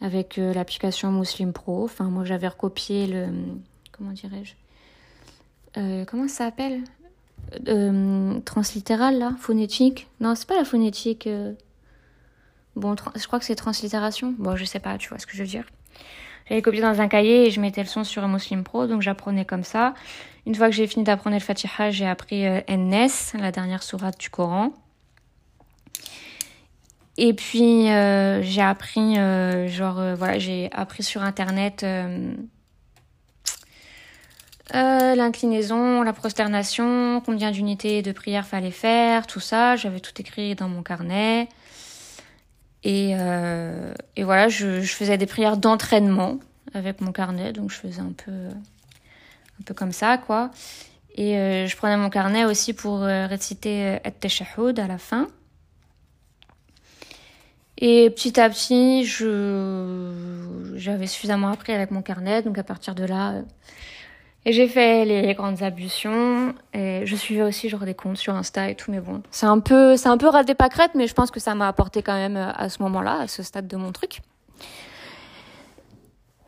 avec 0.01 0.37
l'application 0.37 1.11
Muslim 1.13 1.53
Pro. 1.53 1.85
Enfin, 1.85 2.05
moi 2.05 2.25
j'avais 2.25 2.49
recopié 2.49 3.07
le. 3.07 3.29
Comment 3.93 4.13
dirais-je 4.13 4.55
Comment 6.07 6.29
ça 6.29 6.47
s'appelle 6.47 6.83
euh, 7.69 8.41
translittéral 8.41 9.19
là, 9.19 9.33
phonétique. 9.39 10.09
Non, 10.21 10.35
c'est 10.35 10.49
pas 10.49 10.57
la 10.57 10.65
phonétique. 10.65 11.27
Euh. 11.27 11.53
Bon, 12.77 12.97
je 13.15 13.27
crois 13.27 13.39
que 13.39 13.45
c'est 13.45 13.55
translittération. 13.55 14.35
Bon, 14.39 14.57
je 14.57 14.65
sais 14.65 14.81
pas, 14.81 14.99
tu 14.99 15.09
vois 15.09 15.19
ce 15.19 15.27
que 15.27 15.37
je 15.37 15.43
veux 15.43 15.49
dire. 15.49 15.65
J'avais 16.49 16.63
copié 16.63 16.81
dans 16.81 17.01
un 17.01 17.09
cahier 17.09 17.47
et 17.47 17.51
je 17.51 17.61
mettais 17.61 17.83
le 17.83 17.89
son 17.89 18.05
sur 18.05 18.27
Muslim 18.29 18.65
Pro, 18.65 18.87
donc 18.87 19.01
j'apprenais 19.01 19.45
comme 19.45 19.63
ça. 19.63 19.95
Une 20.47 20.55
fois 20.55 20.69
que 20.69 20.75
j'ai 20.75 20.87
fini 20.87 21.05
d'apprendre 21.05 21.37
le 21.37 21.41
Fatiha, 21.41 21.91
j'ai 21.91 22.07
appris 22.07 22.47
euh, 22.47 22.61
la 22.69 23.53
dernière 23.53 23.83
sourate 23.83 24.19
du 24.19 24.29
Coran. 24.29 24.73
Et 27.17 27.33
puis 27.33 27.91
euh, 27.91 28.43
j'ai 28.43 28.63
appris, 28.63 29.15
genre 29.69 30.17
voilà, 30.17 30.39
j'ai 30.39 30.69
appris 30.73 31.03
sur 31.03 31.23
internet 31.23 31.85
euh, 34.75 35.15
l'inclinaison, 35.15 36.03
la 36.03 36.13
prosternation, 36.13 37.21
combien 37.25 37.51
d'unités 37.51 38.03
de 38.03 38.13
prière 38.13 38.47
fallait 38.47 38.71
faire, 38.71 39.27
tout 39.27 39.41
ça. 39.41 39.77
J'avais 39.77 40.01
tout 40.01 40.19
écrit 40.19 40.55
dans 40.55 40.69
mon 40.69 40.83
carnet. 40.83 41.49
Et, 42.83 43.15
euh, 43.19 43.95
et 44.17 44.25
voilà, 44.25 44.49
je, 44.49 44.81
je, 44.81 44.93
faisais 44.93 45.17
des 45.17 45.27
prières 45.27 45.57
d'entraînement 45.57 46.39
avec 46.75 47.01
mon 47.01 47.13
carnet, 47.13 47.53
donc 47.53 47.71
je 47.71 47.77
faisais 47.77 48.01
un 48.01 48.13
peu, 48.13 48.33
un 48.33 49.63
peu 49.65 49.75
comme 49.75 49.93
ça, 49.93 50.19
quoi. 50.19 50.51
Et 51.15 51.39
euh, 51.39 51.67
je 51.67 51.77
prenais 51.77 51.97
mon 51.97 52.11
carnet 52.11 52.45
aussi 52.45 52.73
pour 52.75 53.03
euh, 53.03 53.27
réciter 53.27 54.01
Et 54.05 54.11
Teshahud 54.11 54.79
à 54.79 54.87
la 54.87 54.99
fin. 54.99 55.29
Et 57.79 58.11
petit 58.11 58.39
à 58.41 58.49
petit, 58.49 59.05
je, 59.05 60.13
j'avais 60.77 61.07
suffisamment 61.07 61.49
appris 61.49 61.73
avec 61.73 61.91
mon 61.91 62.03
carnet, 62.03 62.43
donc 62.43 62.57
à 62.59 62.63
partir 62.63 62.95
de 62.95 63.05
là, 63.05 63.43
et 64.47 64.53
j'ai 64.53 64.69
fait 64.69 65.07
les 65.07 65.33
grandes 65.35 65.63
ablutions 65.63 66.55
et 66.75 67.07
je 67.07 67.17
suivais 67.17 67.43
aussi 67.43 67.71
genre 67.71 67.85
des 67.85 67.95
comptes 67.95 68.19
sur 68.19 68.35
Insta 68.35 68.69
et 68.69 68.75
tout, 68.75 68.91
mais 68.91 69.01
bon, 69.01 69.23
c'est 69.31 69.47
un 69.47 69.59
peu, 69.59 69.97
c'est 69.97 70.09
un 70.09 70.19
peu 70.19 70.29
raté 70.29 70.55
pâquerette, 70.55 70.91
mais 70.95 71.07
je 71.07 71.15
pense 71.15 71.31
que 71.31 71.41
ça 71.41 71.55
m'a 71.55 71.67
apporté 71.67 72.03
quand 72.03 72.15
même 72.15 72.37
euh, 72.37 72.53
à 72.55 72.69
ce 72.69 72.83
moment-là, 72.83 73.21
à 73.21 73.27
ce 73.27 73.43
stade 73.43 73.67
de 73.67 73.77
mon 73.77 73.91
truc. 73.91 74.21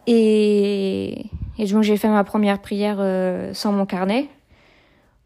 Et, 0.07 1.25
donc 1.59 1.83
j'ai 1.83 1.97
fait 1.97 2.09
ma 2.09 2.23
première 2.23 2.61
prière 2.61 2.99
euh, 2.99 3.55
sans 3.55 3.73
mon 3.73 3.87
carnet. 3.87 4.29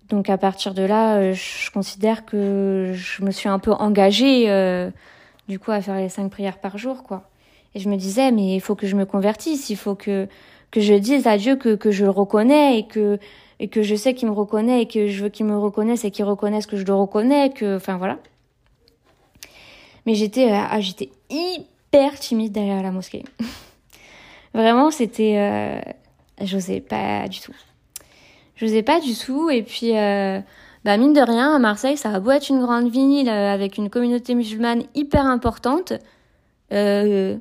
Donc 0.08 0.30
à 0.30 0.38
partir 0.38 0.72
de 0.72 0.82
là, 0.82 1.16
euh, 1.16 1.34
je 1.34 1.72
considère 1.72 2.24
que 2.24 2.92
je 2.94 3.24
me 3.24 3.32
suis 3.32 3.48
un 3.48 3.58
peu 3.58 3.72
engagée 3.72 4.46
du 5.50 5.58
coup 5.58 5.70
à 5.70 5.82
faire 5.82 5.96
les 5.96 6.08
cinq 6.08 6.30
prières 6.30 6.58
par 6.58 6.78
jour, 6.78 7.02
quoi. 7.02 7.28
Et 7.74 7.80
je 7.80 7.90
me 7.90 7.96
disais, 7.96 8.32
mais 8.32 8.54
il 8.54 8.60
faut 8.60 8.74
que 8.74 8.86
je 8.86 8.96
me 8.96 9.04
convertisse, 9.04 9.68
il 9.68 9.76
faut 9.76 9.94
que 9.94 10.26
que 10.70 10.80
je 10.80 10.94
dise 10.94 11.26
à 11.26 11.36
Dieu 11.36 11.56
que, 11.56 11.74
que 11.74 11.90
je 11.90 12.04
le 12.04 12.10
reconnais 12.10 12.78
et 12.78 12.86
que, 12.86 13.18
et 13.58 13.68
que 13.68 13.82
je 13.82 13.94
sais 13.94 14.14
qu'il 14.14 14.28
me 14.28 14.32
reconnaît 14.32 14.82
et 14.82 14.86
que 14.86 15.08
je 15.08 15.24
veux 15.24 15.28
qu'il 15.28 15.46
me 15.46 15.58
reconnaisse 15.58 16.04
et 16.04 16.10
qu'il 16.10 16.24
reconnaisse 16.24 16.66
que 16.66 16.76
je 16.76 16.84
le 16.84 16.94
reconnais, 16.94 17.50
que, 17.50 17.76
enfin 17.76 17.96
voilà. 17.96 18.18
Mais 20.06 20.14
j'étais, 20.14 20.50
euh, 20.50 20.56
ah, 20.70 20.80
j'étais 20.80 21.10
hyper 21.28 22.18
timide 22.18 22.52
d'aller 22.52 22.70
à 22.70 22.82
la 22.82 22.92
mosquée. 22.92 23.24
Vraiment, 24.54 24.90
c'était, 24.90 25.36
euh, 25.38 25.80
j'osais 26.40 26.80
pas 26.80 27.28
du 27.28 27.40
tout. 27.40 27.54
J'osais 28.56 28.82
pas 28.82 29.00
du 29.00 29.14
tout 29.14 29.50
et 29.50 29.62
puis, 29.62 29.96
euh, 29.96 30.40
bah 30.84 30.96
mine 30.96 31.12
de 31.12 31.20
rien, 31.20 31.54
à 31.54 31.58
Marseille, 31.58 31.96
ça 31.96 32.10
a 32.10 32.20
beau 32.20 32.30
être 32.30 32.48
une 32.48 32.60
grande 32.60 32.90
ville 32.90 33.28
euh, 33.28 33.52
avec 33.52 33.76
une 33.76 33.90
communauté 33.90 34.34
musulmane 34.34 34.84
hyper 34.94 35.26
importante, 35.26 35.92
Euh, 36.72 37.36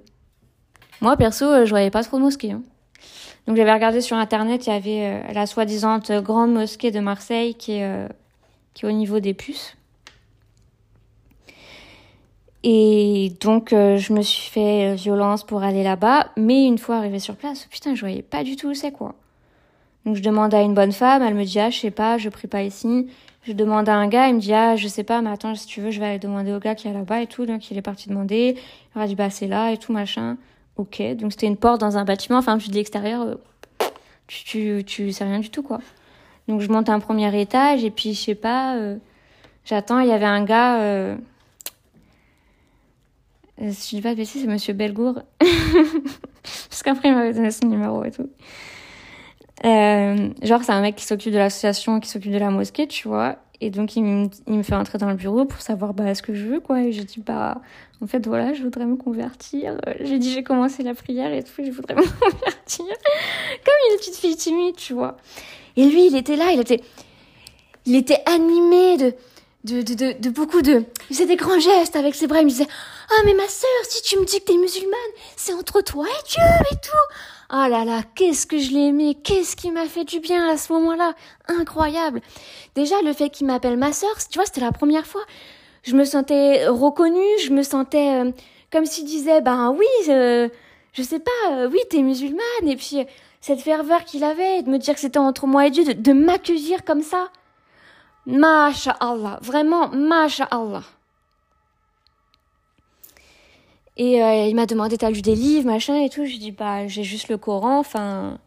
moi, 1.01 1.15
perso, 1.15 1.65
je 1.65 1.69
voyais 1.69 1.91
pas 1.91 2.03
trop 2.03 2.17
de 2.17 2.23
mosquées. 2.23 2.51
Hein. 2.51 2.63
Donc 3.45 3.57
j'avais 3.57 3.73
regardé 3.73 4.01
sur 4.01 4.17
internet, 4.17 4.65
il 4.65 4.73
y 4.73 4.75
avait 4.75 5.33
la 5.33 5.45
soi-disant 5.45 5.99
grande 6.21 6.51
mosquée 6.53 6.91
de 6.91 6.99
Marseille 6.99 7.53
qui 7.53 7.73
est, 7.73 8.07
qui 8.73 8.85
est 8.85 8.89
au 8.89 8.91
niveau 8.91 9.19
des 9.19 9.33
puces. 9.33 9.77
Et 12.63 13.33
donc, 13.39 13.71
euh, 13.71 13.97
je 13.97 14.11
me 14.13 14.21
suis 14.21 14.49
fait 14.49 14.91
euh, 14.91 14.95
violence 14.95 15.43
pour 15.45 15.63
aller 15.63 15.83
là-bas. 15.83 16.31
Mais 16.35 16.65
une 16.65 16.77
fois 16.77 16.97
arrivée 16.97 17.19
sur 17.19 17.35
place, 17.35 17.65
putain, 17.65 17.95
je 17.95 18.01
voyais 18.01 18.21
pas 18.21 18.43
du 18.43 18.55
tout 18.55 18.69
où 18.69 18.73
c'est 18.73 18.91
quoi. 18.91 19.15
Donc, 20.05 20.15
je 20.15 20.21
demande 20.21 20.53
à 20.53 20.61
une 20.61 20.73
bonne 20.73 20.91
femme, 20.91 21.21
elle 21.21 21.35
me 21.35 21.45
dit, 21.45 21.59
ah, 21.59 21.69
je 21.69 21.79
sais 21.79 21.91
pas, 21.91 22.17
je 22.17 22.29
prie 22.29 22.47
pas 22.47 22.63
ici. 22.63 23.07
Je 23.43 23.53
demande 23.53 23.87
à 23.87 23.95
un 23.95 24.07
gars, 24.07 24.27
il 24.27 24.35
me 24.35 24.39
dit, 24.39 24.53
ah, 24.53 24.75
je 24.75 24.87
sais 24.87 25.03
pas, 25.03 25.21
mais 25.21 25.29
attends, 25.29 25.55
si 25.55 25.65
tu 25.65 25.81
veux, 25.81 25.91
je 25.91 25.99
vais 25.99 26.07
aller 26.07 26.19
demander 26.19 26.51
au 26.53 26.59
gars 26.59 26.75
qui 26.75 26.87
est 26.87 26.93
là-bas 26.93 27.21
et 27.21 27.27
tout. 27.27 27.45
Donc, 27.45 27.71
il 27.71 27.77
est 27.77 27.81
parti 27.81 28.09
demander. 28.09 28.57
Il 28.95 28.99
m'a 28.99 29.07
dit, 29.07 29.15
bah, 29.15 29.29
c'est 29.29 29.47
là 29.47 29.71
et 29.71 29.77
tout, 29.77 29.93
machin. 29.93 30.37
Ok. 30.77 31.01
Donc, 31.15 31.31
c'était 31.31 31.47
une 31.47 31.57
porte 31.57 31.79
dans 31.79 31.97
un 31.97 32.03
bâtiment. 32.03 32.37
Enfin, 32.39 32.59
je 32.59 32.67
dis 32.67 32.77
l'extérieur, 32.77 33.21
euh, 33.21 33.35
tu, 34.27 34.43
tu, 34.43 34.83
tu 34.85 35.11
sais 35.11 35.23
rien 35.23 35.39
du 35.39 35.49
tout, 35.49 35.63
quoi. 35.63 35.79
Donc, 36.47 36.61
je 36.61 36.69
monte 36.69 36.89
un 36.89 36.99
premier 36.99 37.39
étage 37.39 37.83
et 37.83 37.91
puis, 37.91 38.13
je 38.13 38.19
sais 38.19 38.35
pas, 38.35 38.75
j'attends, 39.65 39.99
il 39.99 40.09
y 40.09 40.11
avait 40.11 40.25
un 40.25 40.43
gars, 40.43 40.81
euh, 40.81 41.15
si 43.71 43.91
je 43.91 43.95
dis 43.97 44.01
pas 44.01 44.11
de 44.11 44.15
bêtises, 44.15 44.41
c'est 44.41 44.47
Monsieur 44.47 44.73
Belgour. 44.73 45.21
Parce 46.69 46.83
qu'après, 46.83 47.09
il 47.09 47.15
m'avait 47.15 47.33
donné 47.33 47.51
son 47.51 47.67
numéro 47.67 48.03
et 48.03 48.11
tout. 48.11 48.29
Euh, 49.65 50.29
genre, 50.41 50.63
c'est 50.63 50.71
un 50.71 50.81
mec 50.81 50.95
qui 50.95 51.05
s'occupe 51.05 51.33
de 51.33 51.37
l'association, 51.37 51.99
qui 51.99 52.09
s'occupe 52.09 52.31
de 52.31 52.37
la 52.37 52.49
mosquée, 52.49 52.87
tu 52.87 53.07
vois. 53.07 53.37
Et 53.61 53.69
donc, 53.71 53.95
il 53.95 54.03
me, 54.03 54.29
il 54.47 54.53
me 54.53 54.63
fait 54.63 54.75
entrer 54.75 54.97
dans 54.97 55.09
le 55.09 55.15
bureau 55.15 55.43
pour 55.43 55.61
savoir 55.61 55.93
bah, 55.93 56.15
ce 56.15 56.21
que 56.21 56.33
je 56.33 56.45
veux, 56.45 56.59
quoi. 56.59 56.81
Et 56.81 56.93
j'ai 56.93 57.03
dit, 57.03 57.19
bah, 57.19 57.61
en 58.01 58.07
fait, 58.07 58.25
voilà, 58.25 58.53
je 58.53 58.63
voudrais 58.63 58.85
me 58.85 58.95
convertir. 58.95 59.77
J'ai 59.99 60.17
dit, 60.17 60.31
j'ai 60.31 60.43
commencé 60.43 60.81
la 60.83 60.93
prière 60.93 61.33
et 61.33 61.43
tout, 61.43 61.63
je 61.63 61.71
voudrais 61.71 61.95
me 61.95 62.01
convertir. 62.01 62.85
Comme 62.85 63.91
une 63.91 63.97
petite 63.97 64.15
fille 64.15 64.37
timide, 64.37 64.75
tu 64.75 64.93
vois. 64.93 65.17
Et 65.75 65.85
lui, 65.85 66.07
il 66.07 66.15
était 66.15 66.37
là, 66.37 66.51
il 66.53 66.59
était, 66.59 66.81
il 67.85 67.95
était 67.95 68.21
animé 68.25 68.97
de, 68.97 69.13
de, 69.65 69.81
de, 69.81 69.93
de, 69.93 70.19
de 70.19 70.29
beaucoup 70.29 70.61
de... 70.61 70.85
Il 71.09 71.15
faisait 71.15 71.25
des 71.25 71.35
grands 71.35 71.59
gestes 71.59 71.97
avec 71.97 72.15
ses 72.15 72.27
bras, 72.27 72.39
il 72.39 72.45
me 72.45 72.49
disait 72.49 72.67
«Ah 73.09 73.21
mais 73.25 73.33
ma 73.33 73.47
sœur, 73.47 73.69
si 73.83 74.01
tu 74.03 74.17
me 74.17 74.25
dis 74.25 74.39
que 74.39 74.45
t'es 74.45 74.57
musulmane, 74.57 74.93
c'est 75.35 75.53
entre 75.53 75.81
toi 75.81 76.05
et 76.05 76.29
Dieu 76.29 76.43
et 76.71 76.75
tout!» 76.75 77.15
Oh 77.51 77.65
là 77.67 77.83
là, 77.83 78.03
qu'est-ce 78.13 78.45
que 78.45 78.59
je 78.59 78.71
l'ai 78.71 78.89
aimé, 78.89 79.17
qu'est-ce 79.23 79.55
qui 79.55 79.71
m'a 79.71 79.85
fait 79.85 80.03
du 80.03 80.19
bien 80.19 80.47
à 80.47 80.55
ce 80.55 80.71
moment-là, 80.71 81.13
incroyable. 81.47 82.21
Déjà 82.75 83.01
le 83.01 83.11
fait 83.11 83.31
qu'il 83.31 83.47
m'appelle 83.47 83.75
ma 83.75 83.91
sœur, 83.91 84.15
tu 84.29 84.37
vois, 84.37 84.45
c'était 84.45 84.61
la 84.61 84.71
première 84.71 85.07
fois. 85.07 85.23
Je 85.81 85.95
me 85.95 86.03
sentais 86.03 86.67
reconnue, 86.67 87.39
je 87.43 87.51
me 87.51 87.63
sentais 87.63 88.23
euh, 88.23 88.31
comme 88.71 88.85
s'il 88.85 89.05
disait 89.05 89.41
ben 89.41 89.71
oui, 89.71 89.87
euh, 90.09 90.47
je 90.93 91.01
sais 91.01 91.17
pas, 91.19 91.51
euh, 91.53 91.69
oui 91.71 91.79
t'es 91.89 92.03
musulmane 92.03 92.67
et 92.67 92.75
puis 92.75 92.97
cette 93.41 93.61
ferveur 93.61 94.03
qu'il 94.03 94.23
avait 94.23 94.61
de 94.61 94.69
me 94.69 94.77
dire 94.77 94.93
que 94.93 94.99
c'était 94.99 95.17
entre 95.17 95.47
moi 95.47 95.65
et 95.65 95.71
Dieu, 95.71 95.85
de, 95.85 95.93
de 95.93 96.13
m'accueillir 96.13 96.85
comme 96.85 97.01
ça. 97.01 97.29
Allah, 98.99 99.39
vraiment 99.41 99.89
Allah. 100.51 100.83
Et 103.99 104.23
euh, 104.23 104.47
il 104.47 104.55
m'a 104.55 104.65
demandé 104.65 104.97
t'as 104.97 105.11
lu 105.11 105.21
des 105.21 105.35
livres, 105.35 105.67
machin 105.67 106.01
et 106.01 106.09
tout. 106.09 106.25
Je 106.25 106.37
dis 106.37 106.51
bah 106.51 106.87
j'ai 106.87 107.03
juste 107.03 107.27
le 107.27 107.37
Coran, 107.37 107.79
enfin. 107.79 108.39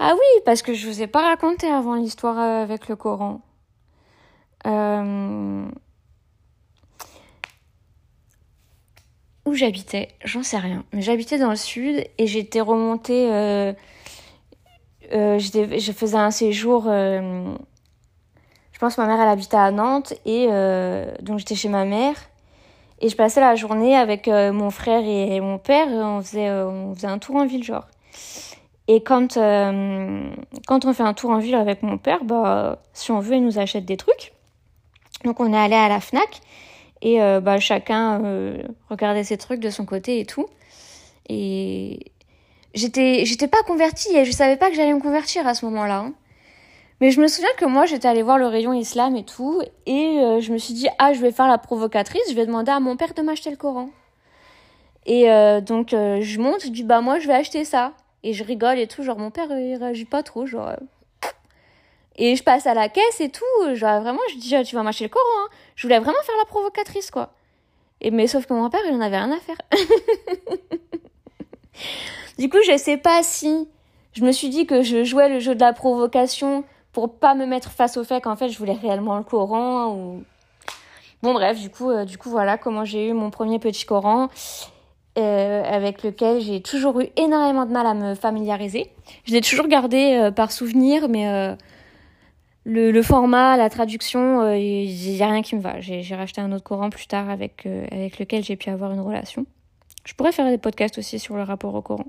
Ah 0.00 0.14
oui, 0.14 0.42
parce 0.44 0.62
que 0.62 0.74
je 0.74 0.88
vous 0.88 1.00
ai 1.00 1.06
pas 1.06 1.22
raconté 1.22 1.68
avant 1.68 1.94
l'histoire 1.94 2.38
euh, 2.38 2.62
avec 2.64 2.88
le 2.88 2.96
Coran. 2.96 3.40
Euh, 4.66 5.64
où 9.46 9.54
j'habitais, 9.54 10.08
j'en 10.24 10.42
sais 10.42 10.58
rien. 10.58 10.84
Mais 10.92 11.02
j'habitais 11.02 11.38
dans 11.38 11.50
le 11.50 11.56
sud 11.56 12.04
et 12.18 12.26
j'étais 12.26 12.60
remontée. 12.60 13.28
je 15.12 15.92
faisais 15.96 16.16
un 16.16 16.32
séjour 16.32 16.84
je 16.86 18.86
pense 18.86 18.96
que 18.96 19.02
ma 19.02 19.06
mère, 19.06 19.20
elle 19.20 19.28
habitait 19.28 19.56
à 19.56 19.70
Nantes 19.70 20.14
et 20.24 20.48
donc 21.22 21.38
j'étais 21.38 21.54
chez 21.54 21.68
ma 21.68 21.84
mère. 21.84 22.29
Et 23.00 23.08
je 23.08 23.16
passais 23.16 23.40
la 23.40 23.54
journée 23.54 23.96
avec 23.96 24.28
euh, 24.28 24.52
mon 24.52 24.70
frère 24.70 25.02
et, 25.04 25.40
mon 25.40 25.58
père. 25.58 25.88
On 25.88 26.20
faisait, 26.20 26.48
euh, 26.48 26.68
on 26.68 26.94
faisait 26.94 27.06
un 27.06 27.18
tour 27.18 27.36
en 27.36 27.46
ville, 27.46 27.64
genre. 27.64 27.86
Et 28.88 29.02
quand, 29.02 29.34
quand 29.36 30.84
on 30.84 30.92
fait 30.92 31.02
un 31.04 31.14
tour 31.14 31.30
en 31.30 31.38
ville 31.38 31.54
avec 31.54 31.82
mon 31.84 31.96
père, 31.96 32.24
bah, 32.24 32.82
si 32.92 33.12
on 33.12 33.20
veut, 33.20 33.36
il 33.36 33.44
nous 33.44 33.58
achète 33.58 33.84
des 33.84 33.96
trucs. 33.96 34.32
Donc 35.24 35.38
on 35.38 35.52
est 35.52 35.56
allé 35.56 35.76
à 35.76 35.88
la 35.88 36.00
FNAC 36.00 36.40
et 37.00 37.20
bah, 37.40 37.60
chacun 37.60 38.20
regardait 38.88 39.22
ses 39.22 39.36
trucs 39.36 39.60
de 39.60 39.70
son 39.70 39.84
côté 39.84 40.18
et 40.18 40.26
tout. 40.26 40.48
Et 41.28 42.00
j'étais, 42.74 43.24
j'étais 43.24 43.46
pas 43.46 43.62
convertie 43.62 44.16
et 44.16 44.24
je 44.24 44.32
savais 44.32 44.56
pas 44.56 44.70
que 44.70 44.76
j'allais 44.76 44.92
me 44.92 45.00
convertir 45.00 45.46
à 45.46 45.54
ce 45.54 45.64
moment-là. 45.66 46.00
Hein. 46.00 46.14
Mais 47.00 47.10
je 47.10 47.20
me 47.20 47.28
souviens 47.28 47.52
que 47.56 47.64
moi, 47.64 47.86
j'étais 47.86 48.08
allée 48.08 48.22
voir 48.22 48.36
le 48.36 48.46
rayon 48.46 48.74
islam 48.74 49.16
et 49.16 49.24
tout, 49.24 49.62
et 49.86 50.18
euh, 50.18 50.40
je 50.40 50.52
me 50.52 50.58
suis 50.58 50.74
dit, 50.74 50.86
ah, 50.98 51.14
je 51.14 51.20
vais 51.20 51.32
faire 51.32 51.48
la 51.48 51.56
provocatrice, 51.56 52.22
je 52.28 52.34
vais 52.34 52.44
demander 52.44 52.70
à 52.70 52.78
mon 52.78 52.96
père 52.96 53.14
de 53.14 53.22
m'acheter 53.22 53.50
le 53.50 53.56
Coran. 53.56 53.88
Et 55.06 55.30
euh, 55.30 55.62
donc, 55.62 55.94
euh, 55.94 56.20
je 56.20 56.38
monte, 56.38 56.64
je 56.64 56.68
dis, 56.68 56.84
bah, 56.84 57.00
moi, 57.00 57.18
je 57.18 57.26
vais 57.26 57.34
acheter 57.34 57.64
ça. 57.64 57.94
Et 58.22 58.34
je 58.34 58.44
rigole 58.44 58.78
et 58.78 58.86
tout, 58.86 59.02
genre, 59.02 59.18
mon 59.18 59.30
père, 59.30 59.46
il 59.50 59.76
réagit 59.76 60.04
pas 60.04 60.22
trop, 60.22 60.44
genre. 60.44 60.72
Et 62.16 62.36
je 62.36 62.42
passe 62.42 62.66
à 62.66 62.74
la 62.74 62.90
caisse 62.90 63.20
et 63.20 63.30
tout, 63.30 63.74
genre, 63.74 64.02
vraiment, 64.02 64.20
je 64.30 64.36
dis, 64.36 64.54
tu 64.64 64.76
vas 64.76 64.82
m'acheter 64.82 65.04
le 65.04 65.10
Coran. 65.10 65.24
Hein. 65.44 65.48
Je 65.76 65.86
voulais 65.86 66.00
vraiment 66.00 66.22
faire 66.22 66.36
la 66.38 66.44
provocatrice, 66.44 67.10
quoi. 67.10 67.32
Et 68.02 68.10
mais 68.10 68.26
sauf 68.26 68.44
que 68.44 68.52
mon 68.52 68.68
père, 68.68 68.80
il 68.86 68.94
en 68.94 69.00
avait 69.00 69.16
rien 69.16 69.32
à 69.32 69.40
faire. 69.40 69.56
du 72.38 72.50
coup, 72.50 72.58
je 72.66 72.76
sais 72.76 72.98
pas 72.98 73.22
si 73.22 73.68
je 74.12 74.22
me 74.22 74.32
suis 74.32 74.50
dit 74.50 74.66
que 74.66 74.82
je 74.82 75.04
jouais 75.04 75.30
le 75.30 75.38
jeu 75.38 75.54
de 75.54 75.60
la 75.60 75.72
provocation 75.72 76.64
pour 76.92 77.18
pas 77.18 77.34
me 77.34 77.46
mettre 77.46 77.70
face 77.70 77.96
au 77.96 78.04
fait 78.04 78.20
qu'en 78.20 78.36
fait 78.36 78.48
je 78.48 78.58
voulais 78.58 78.72
réellement 78.74 79.16
le 79.16 79.24
Coran 79.24 79.94
ou 79.94 80.24
bon 81.22 81.32
bref 81.32 81.60
du 81.60 81.70
coup 81.70 81.90
euh, 81.90 82.04
du 82.04 82.18
coup 82.18 82.30
voilà 82.30 82.58
comment 82.58 82.84
j'ai 82.84 83.08
eu 83.08 83.12
mon 83.12 83.30
premier 83.30 83.58
petit 83.58 83.84
Coran 83.84 84.28
euh, 85.18 85.62
avec 85.64 86.02
lequel 86.02 86.40
j'ai 86.40 86.60
toujours 86.60 87.00
eu 87.00 87.08
énormément 87.16 87.66
de 87.66 87.72
mal 87.72 87.84
à 87.84 87.94
me 87.94 88.14
familiariser. 88.14 88.90
Je 89.24 89.32
l'ai 89.32 89.40
toujours 89.40 89.66
gardé 89.66 90.14
euh, 90.14 90.30
par 90.30 90.52
souvenir 90.52 91.08
mais 91.08 91.56
le, 92.64 92.90
le, 92.90 93.02
format 93.02 93.56
la 93.56 93.70
traduction 93.70 94.52
il 94.52 95.12
n'y 95.12 95.22
a 95.22 95.28
rien 95.28 95.42
qui 95.42 95.56
me 95.56 95.60
va. 95.60 95.80
J'ai 95.80 96.14
racheté 96.14 96.40
un 96.40 96.52
autre 96.52 96.64
Coran 96.64 96.90
plus 96.90 97.06
tard 97.06 97.30
avec 97.30 97.66
avec 97.66 98.18
lequel 98.18 98.44
j'ai 98.44 98.56
pu 98.56 98.70
avoir 98.70 98.92
une 98.92 99.00
relation. 99.00 99.46
Je 100.04 100.14
pourrais 100.14 100.32
faire 100.32 100.48
des 100.48 100.58
podcasts 100.58 100.98
aussi 100.98 101.18
sur 101.18 101.36
le 101.36 101.42
rapport 101.42 101.74
au 101.74 101.82
Coran 101.82 102.06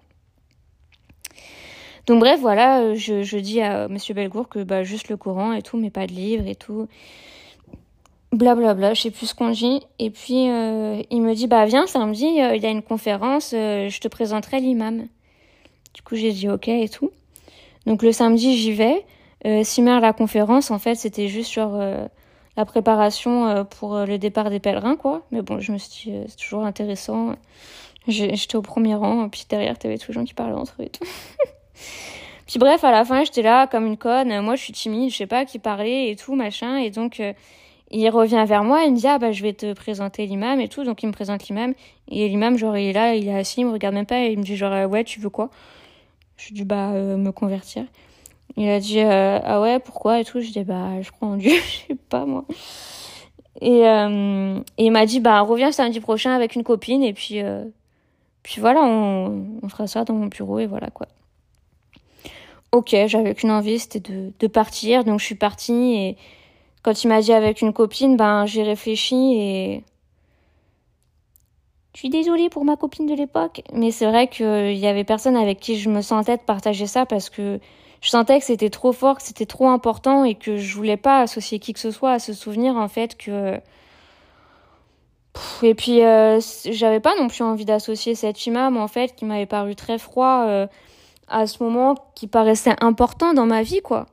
donc 2.07 2.19
bref, 2.19 2.39
voilà, 2.39 2.81
euh, 2.81 2.95
je, 2.95 3.23
je 3.23 3.37
dis 3.37 3.61
à 3.61 3.87
Monsieur 3.87 4.13
Belgour 4.13 4.49
que 4.49 4.59
bah, 4.63 4.83
juste 4.83 5.09
le 5.09 5.17
courant 5.17 5.53
et 5.53 5.61
tout, 5.61 5.77
mais 5.77 5.89
pas 5.89 6.07
de 6.07 6.13
livre 6.13 6.47
et 6.47 6.55
tout. 6.55 6.87
Blablabla, 8.31 8.73
bla, 8.73 8.87
bla, 8.87 8.93
je 8.93 9.01
sais 9.01 9.11
plus 9.11 9.27
ce 9.27 9.35
qu'on 9.35 9.49
dit. 9.49 9.81
Et 9.99 10.09
puis 10.09 10.49
euh, 10.49 11.01
il 11.09 11.21
me 11.21 11.35
dit 11.35 11.47
bah 11.47 11.65
viens 11.65 11.85
samedi, 11.85 12.41
euh, 12.41 12.55
il 12.55 12.61
y 12.61 12.65
a 12.65 12.69
une 12.69 12.81
conférence, 12.81 13.51
je 13.51 13.99
te 13.99 14.07
présenterai 14.07 14.61
l'imam. 14.61 15.07
Du 15.93 16.01
coup 16.01 16.15
j'ai 16.15 16.31
dit 16.31 16.47
ok 16.47 16.69
et 16.69 16.87
tout. 16.87 17.11
Donc 17.85 18.03
le 18.03 18.13
samedi 18.13 18.55
j'y 18.55 18.71
vais. 18.71 19.05
Euh, 19.45 19.63
la 19.77 20.13
conférence 20.13 20.71
en 20.71 20.79
fait 20.79 20.95
c'était 20.95 21.27
juste 21.27 21.49
sur 21.49 21.77
la 22.55 22.65
préparation 22.65 23.65
pour 23.65 23.97
le 23.97 24.17
départ 24.17 24.49
des 24.49 24.61
pèlerins 24.61 24.95
quoi. 24.95 25.25
Mais 25.31 25.41
bon 25.41 25.59
je 25.59 25.73
me 25.73 25.77
suis 25.77 26.11
dit 26.11 26.17
c'est 26.29 26.37
toujours 26.37 26.63
intéressant. 26.63 27.35
J'étais 28.07 28.55
au 28.55 28.61
premier 28.61 28.95
rang, 28.95 29.27
puis 29.27 29.45
derrière 29.49 29.77
t'avais 29.77 29.97
tous 29.97 30.11
les 30.11 30.13
gens 30.13 30.23
qui 30.23 30.33
parlaient 30.33 30.53
entre 30.53 30.75
eux 30.79 30.85
et 30.85 30.89
tout. 30.89 31.03
Puis 32.51 32.59
bref, 32.59 32.83
à 32.83 32.91
la 32.91 33.05
fin, 33.05 33.23
j'étais 33.23 33.43
là 33.43 33.65
comme 33.65 33.85
une 33.85 33.95
conne. 33.95 34.41
Moi, 34.41 34.57
je 34.57 34.63
suis 34.63 34.73
timide, 34.73 35.09
je 35.09 35.15
sais 35.15 35.25
pas 35.25 35.45
qui 35.45 35.57
parler 35.57 36.09
et 36.09 36.17
tout, 36.17 36.35
machin. 36.35 36.75
Et 36.75 36.89
donc, 36.89 37.21
euh, 37.21 37.31
il 37.91 38.09
revient 38.09 38.43
vers 38.45 38.65
moi, 38.65 38.83
il 38.83 38.91
me 38.91 38.97
dit, 38.97 39.07
ah 39.07 39.19
bah, 39.19 39.31
je 39.31 39.41
vais 39.41 39.53
te 39.53 39.71
présenter 39.71 40.25
l'imam 40.25 40.59
et 40.59 40.67
tout. 40.67 40.83
Donc, 40.83 41.01
il 41.01 41.07
me 41.07 41.13
présente 41.13 41.47
l'imam. 41.47 41.73
Et 42.09 42.27
l'imam, 42.27 42.57
genre, 42.57 42.75
il 42.75 42.89
est 42.89 42.93
là, 42.93 43.15
il 43.15 43.25
est 43.29 43.33
assis, 43.33 43.61
il 43.61 43.67
me 43.67 43.71
regarde 43.71 43.95
même 43.95 44.05
pas. 44.05 44.25
Et 44.25 44.33
il 44.33 44.37
me 44.37 44.43
dit, 44.43 44.57
genre, 44.57 44.89
ouais, 44.89 45.05
tu 45.05 45.21
veux 45.21 45.29
quoi? 45.29 45.49
Je 46.35 46.49
lui 46.49 46.55
dis, 46.55 46.65
bah, 46.65 46.91
euh, 46.91 47.15
me 47.15 47.31
convertir. 47.31 47.85
Il 48.57 48.67
a 48.67 48.81
dit, 48.81 48.99
euh, 48.99 49.39
ah 49.41 49.61
ouais, 49.61 49.79
pourquoi 49.79 50.19
et 50.19 50.25
tout. 50.25 50.41
Je 50.41 50.51
dis, 50.51 50.65
bah, 50.65 51.01
je 51.01 51.09
crois 51.09 51.29
en 51.29 51.37
Dieu, 51.37 51.51
je 51.55 51.87
sais 51.87 51.97
pas, 52.09 52.25
moi. 52.25 52.43
Et, 53.61 53.83
et 53.83 54.85
il 54.85 54.91
m'a 54.91 55.05
dit, 55.05 55.21
bah, 55.21 55.39
reviens 55.39 55.71
samedi 55.71 56.01
prochain 56.01 56.31
avec 56.31 56.55
une 56.55 56.65
copine. 56.65 57.01
Et 57.01 57.13
puis, 57.13 57.41
puis 58.43 58.59
voilà, 58.59 58.81
on, 58.83 59.59
on 59.63 59.69
fera 59.69 59.87
ça 59.87 60.03
dans 60.03 60.15
mon 60.15 60.25
bureau 60.25 60.59
et 60.59 60.65
voilà, 60.65 60.89
quoi 60.89 61.07
ok, 62.71 62.95
j'avais 63.07 63.35
qu'une 63.35 63.51
envie, 63.51 63.79
c'était 63.79 63.99
de, 63.99 64.47
partir. 64.47 65.03
Donc 65.03 65.19
je 65.19 65.25
suis 65.25 65.35
partie 65.35 65.95
et 65.95 66.17
quand 66.83 67.03
il 67.03 67.07
m'a 67.07 67.21
dit 67.21 67.33
avec 67.33 67.61
une 67.61 67.73
copine, 67.73 68.17
ben 68.17 68.45
j'ai 68.45 68.63
réfléchi 68.63 69.35
et 69.35 69.83
je 71.93 71.99
suis 71.99 72.09
désolée 72.09 72.49
pour 72.49 72.63
ma 72.65 72.77
copine 72.77 73.05
de 73.05 73.13
l'époque, 73.13 73.61
mais 73.73 73.91
c'est 73.91 74.05
vrai 74.05 74.27
qu'il 74.27 74.77
y 74.77 74.87
avait 74.87 75.03
personne 75.03 75.35
avec 75.35 75.59
qui 75.59 75.77
je 75.77 75.89
me 75.89 76.01
sentais 76.01 76.37
de 76.37 76.41
partager 76.41 76.87
ça 76.87 77.05
parce 77.05 77.29
que 77.29 77.59
je 78.01 78.09
sentais 78.09 78.39
que 78.39 78.45
c'était 78.45 78.69
trop 78.69 78.93
fort, 78.93 79.17
que 79.17 79.23
c'était 79.23 79.45
trop 79.45 79.67
important 79.67 80.23
et 80.23 80.35
que 80.35 80.57
je 80.57 80.75
voulais 80.75 80.97
pas 80.97 81.19
associer 81.21 81.59
qui 81.59 81.73
que 81.73 81.79
ce 81.79 81.91
soit 81.91 82.13
à 82.13 82.19
ce 82.19 82.33
souvenir 82.33 82.75
en 82.77 82.87
fait 82.87 83.17
que 83.17 83.59
Et 85.63 85.75
puis, 85.75 86.03
euh, 86.03 86.39
j'avais 86.65 86.99
pas 86.99 87.15
non 87.15 87.27
plus 87.27 87.43
envie 87.43 87.65
d'associer 87.65 88.15
cet 88.15 88.45
imam, 88.45 88.77
en 88.77 88.87
fait, 88.87 89.15
qui 89.15 89.25
m'avait 89.25 89.45
paru 89.45 89.75
très 89.75 89.97
froid 89.97 90.45
euh, 90.47 90.67
à 91.27 91.47
ce 91.47 91.63
moment, 91.63 91.95
qui 92.15 92.27
paraissait 92.27 92.75
important 92.81 93.33
dans 93.33 93.45
ma 93.45 93.63
vie, 93.63 93.81
quoi. 93.81 94.07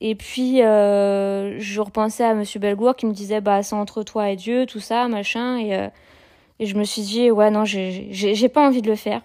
Et 0.00 0.14
puis, 0.14 0.62
euh, 0.62 1.58
je 1.58 1.80
repensais 1.80 2.24
à 2.24 2.34
Monsieur 2.34 2.60
Belgour 2.60 2.94
qui 2.94 3.06
me 3.06 3.12
disait, 3.12 3.40
bah, 3.40 3.62
c'est 3.62 3.74
entre 3.74 4.04
toi 4.04 4.30
et 4.30 4.36
Dieu, 4.36 4.64
tout 4.66 4.80
ça, 4.80 5.08
machin. 5.08 5.58
Et, 5.58 5.74
euh, 5.74 5.88
et 6.60 6.66
je 6.66 6.76
me 6.76 6.84
suis 6.84 7.02
dit, 7.02 7.30
ouais, 7.30 7.50
non, 7.50 7.64
j'ai 7.64 8.48
pas 8.48 8.66
envie 8.66 8.82
de 8.82 8.88
le 8.88 8.96
faire. 8.96 9.22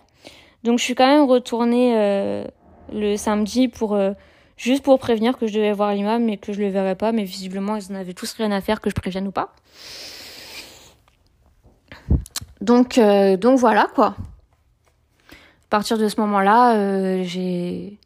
Donc, 0.64 0.80
je 0.80 0.84
suis 0.84 0.96
quand 0.96 1.08
même 1.08 1.30
retournée 1.30 1.96
euh, 1.98 2.46
le 2.92 3.18
samedi 3.18 3.68
pour 3.68 3.98
juste 4.58 4.84
pour 4.84 4.98
prévenir 4.98 5.38
que 5.38 5.46
je 5.46 5.54
devais 5.54 5.74
voir 5.74 5.94
l'imam, 5.94 6.24
mais 6.24 6.38
que 6.38 6.54
je 6.54 6.62
le 6.62 6.70
verrais 6.70 6.96
pas. 6.96 7.12
Mais 7.12 7.24
visiblement, 7.24 7.76
ils 7.76 7.92
en 7.92 7.96
avaient 7.96 8.14
tous 8.14 8.34
rien 8.34 8.52
à 8.52 8.62
faire, 8.62 8.82
que 8.82 8.90
je 8.90 8.96
prévienne 8.96 9.28
ou 9.28 9.32
pas. 9.32 9.54
Donc, 12.62 13.00
donc 13.00 13.60
voilà, 13.60 13.88
quoi. 13.94 14.16
À 15.74 15.78
partir 15.78 15.98
de 15.98 16.08
ce 16.08 16.22
moment-là, 16.22 17.24
j'ai 17.24 17.98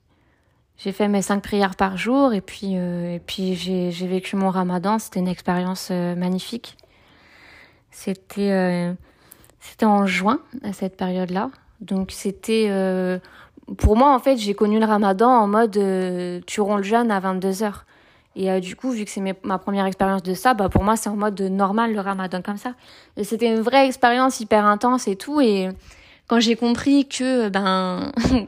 j'ai 0.78 0.92
fait 0.92 1.08
mes 1.08 1.22
cinq 1.22 1.42
prières 1.42 1.76
par 1.76 1.98
jour 1.98 2.34
et 2.34 2.40
puis 2.40 2.78
euh, 2.78 3.18
j'ai 3.28 4.08
vécu 4.08 4.36
mon 4.36 4.50
Ramadan. 4.50 5.00
C'était 5.00 5.20
une 5.20 5.28
expérience 5.28 5.90
euh, 5.92 6.16
magnifique. 6.16 6.78
C'était 7.92 8.52
euh, 8.52 8.94
en 9.82 10.06
juin 10.06 10.40
à 10.64 10.72
cette 10.72 10.96
période-là. 10.96 11.50
Donc 11.82 12.12
c'était 12.12 12.72
pour 13.78 13.98
moi 13.98 14.16
en 14.16 14.20
fait 14.20 14.38
j'ai 14.38 14.54
connu 14.54 14.80
le 14.80 14.86
Ramadan 14.86 15.30
en 15.30 15.48
mode 15.48 15.78
tu 16.46 16.62
romps 16.62 16.78
le 16.78 16.84
jeûne 16.84 17.12
à 17.12 17.20
22 17.20 17.64
heures. 17.64 17.86
Et 18.38 18.62
du 18.62 18.78
coup, 18.78 18.92
vu 18.92 19.04
que 19.04 19.12
c'est 19.12 19.36
ma 19.44 19.58
première 19.58 19.88
expérience 19.88 20.24
de 20.24 20.36
ça, 20.36 20.54
bah 20.54 20.70
pour 20.70 20.84
moi 20.84 20.96
c'est 20.96 21.10
en 21.10 21.18
mode 21.18 21.42
normal 21.42 21.94
le 21.94 22.00
Ramadan 22.00 22.42
comme 22.42 22.58
ça. 22.58 22.76
C'était 23.22 23.48
une 23.48 23.62
vraie 23.62 23.88
expérience 23.88 24.40
hyper 24.40 24.66
intense 24.66 25.08
et 25.08 25.18
tout. 25.18 25.42
Et 25.42 25.70
quand 26.28 26.40
j'ai 26.40 26.56
compris 26.56 27.08
que 27.08 27.50
ben 27.50 28.12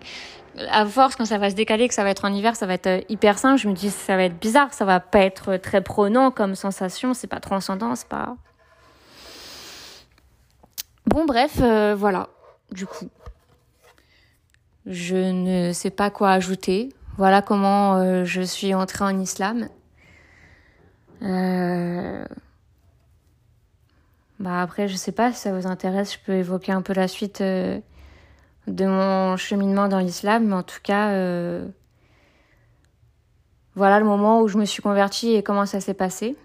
à 0.70 0.86
force, 0.86 1.16
quand 1.16 1.26
ça 1.26 1.38
va 1.38 1.50
se 1.50 1.56
décaler, 1.56 1.88
que 1.88 1.94
ça 1.94 2.04
va 2.04 2.10
être 2.10 2.26
en 2.26 2.34
hiver, 2.34 2.56
ça 2.56 2.66
va 2.66 2.74
être 2.74 2.88
euh, 2.88 3.02
hyper 3.10 3.38
simple. 3.38 3.60
Je 3.60 3.68
me 3.68 3.74
dis, 3.74 3.90
ça 3.90 4.16
va 4.16 4.24
être 4.24 4.40
bizarre, 4.40 4.74
ça 4.74 4.86
va 4.86 5.00
pas 5.00 5.20
être 5.20 5.58
très 5.58 5.82
prenant 5.82 6.32
comme 6.32 6.56
sensation, 6.56 7.14
c'est 7.14 7.28
pas 7.28 7.40
transcendant, 7.40 7.96
c'est 7.96 8.08
pas. 8.08 8.36
Bon, 11.06 11.26
bref, 11.26 11.58
euh, 11.62 11.96
voilà, 11.98 12.30
du 12.72 12.86
coup. 12.86 13.10
Je 14.86 15.16
ne 15.16 15.72
sais 15.74 15.92
pas 15.92 16.10
quoi 16.10 16.32
ajouter. 16.32 16.90
Voilà 17.18 17.42
comment 17.42 17.96
euh, 17.96 18.24
je 18.24 18.42
suis 18.42 18.74
entrée 18.74 19.04
en 19.04 19.20
islam. 19.20 19.68
Bah 24.40 24.62
après, 24.62 24.88
je 24.88 24.96
sais 24.96 25.12
pas 25.12 25.34
si 25.34 25.40
ça 25.40 25.54
vous 25.54 25.68
intéresse, 25.68 26.14
je 26.14 26.20
peux 26.26 26.34
évoquer 26.34 26.72
un 26.72 26.82
peu 26.82 26.94
la 26.94 27.08
suite 27.08 27.42
de 28.70 28.86
mon 28.86 29.38
cheminement 29.38 29.88
dans 29.88 30.00
l'islam, 30.00 30.46
mais 30.48 30.56
en 30.56 30.64
tout 30.64 30.80
cas, 30.82 31.10
euh, 31.10 31.68
voilà 33.76 34.00
le 34.00 34.06
moment 34.06 34.42
où 34.42 34.48
je 34.48 34.58
me 34.58 34.66
suis 34.66 34.82
convertie 34.82 35.34
et 35.34 35.44
comment 35.44 35.66
ça 35.66 35.82
s'est 35.82 35.94
passé. 35.94 36.36